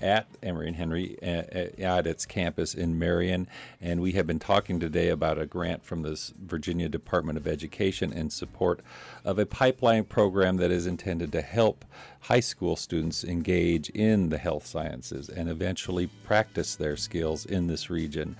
at 0.00 0.26
Emory 0.42 0.68
and 0.68 0.76
Henry 0.76 1.18
uh, 1.22 1.26
uh, 1.26 1.98
at 1.98 2.06
its 2.06 2.26
campus 2.26 2.74
in 2.74 2.98
Marion. 2.98 3.48
And 3.80 4.00
we 4.00 4.12
have 4.12 4.26
been 4.26 4.38
talking 4.38 4.80
today 4.80 5.08
about 5.08 5.38
a 5.38 5.46
grant 5.46 5.84
from 5.84 6.02
the 6.02 6.32
Virginia 6.44 6.88
Department 6.88 7.38
of 7.38 7.46
Education 7.46 8.12
in 8.12 8.30
support 8.30 8.80
of 9.24 9.38
a 9.38 9.46
pipeline 9.46 10.04
program 10.04 10.56
that 10.58 10.70
is 10.70 10.86
intended 10.86 11.32
to 11.32 11.42
help 11.42 11.84
high 12.20 12.40
school 12.40 12.76
students 12.76 13.24
engage 13.24 13.90
in 13.90 14.28
the 14.28 14.38
health 14.38 14.66
sciences 14.66 15.28
and 15.28 15.48
eventually 15.48 16.06
practice 16.24 16.76
their 16.76 16.96
skills 16.96 17.46
in 17.46 17.66
this 17.66 17.90
region. 17.90 18.36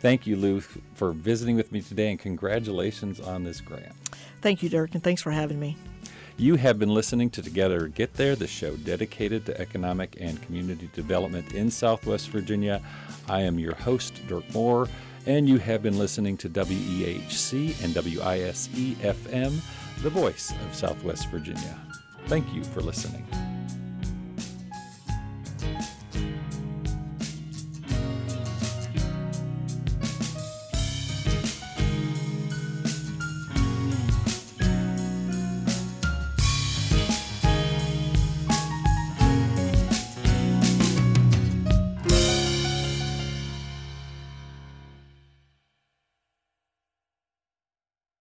Thank 0.00 0.26
you, 0.26 0.36
Lou, 0.36 0.60
for 0.60 1.12
visiting 1.12 1.56
with 1.56 1.72
me 1.72 1.82
today, 1.82 2.10
and 2.10 2.18
congratulations 2.18 3.20
on 3.20 3.44
this 3.44 3.60
grant. 3.60 3.92
Thank 4.40 4.62
you, 4.62 4.70
Dirk, 4.70 4.94
and 4.94 5.02
thanks 5.02 5.20
for 5.20 5.30
having 5.30 5.60
me. 5.60 5.76
You 6.40 6.54
have 6.56 6.78
been 6.78 6.94
listening 6.94 7.28
to 7.32 7.42
Together 7.42 7.86
Get 7.86 8.14
There, 8.14 8.34
the 8.34 8.46
show 8.46 8.74
dedicated 8.76 9.44
to 9.44 9.60
economic 9.60 10.16
and 10.18 10.40
community 10.40 10.88
development 10.94 11.52
in 11.52 11.70
Southwest 11.70 12.30
Virginia. 12.30 12.80
I 13.28 13.42
am 13.42 13.58
your 13.58 13.74
host, 13.74 14.26
Dirk 14.26 14.50
Moore, 14.54 14.88
and 15.26 15.46
you 15.46 15.58
have 15.58 15.82
been 15.82 15.98
listening 15.98 16.38
to 16.38 16.48
WEHC 16.48 17.84
and 17.84 17.94
WISE 17.94 18.68
FM, 19.02 19.60
the 20.02 20.08
voice 20.08 20.50
of 20.66 20.74
Southwest 20.74 21.28
Virginia. 21.28 21.78
Thank 22.24 22.54
you 22.54 22.64
for 22.64 22.80
listening. 22.80 23.26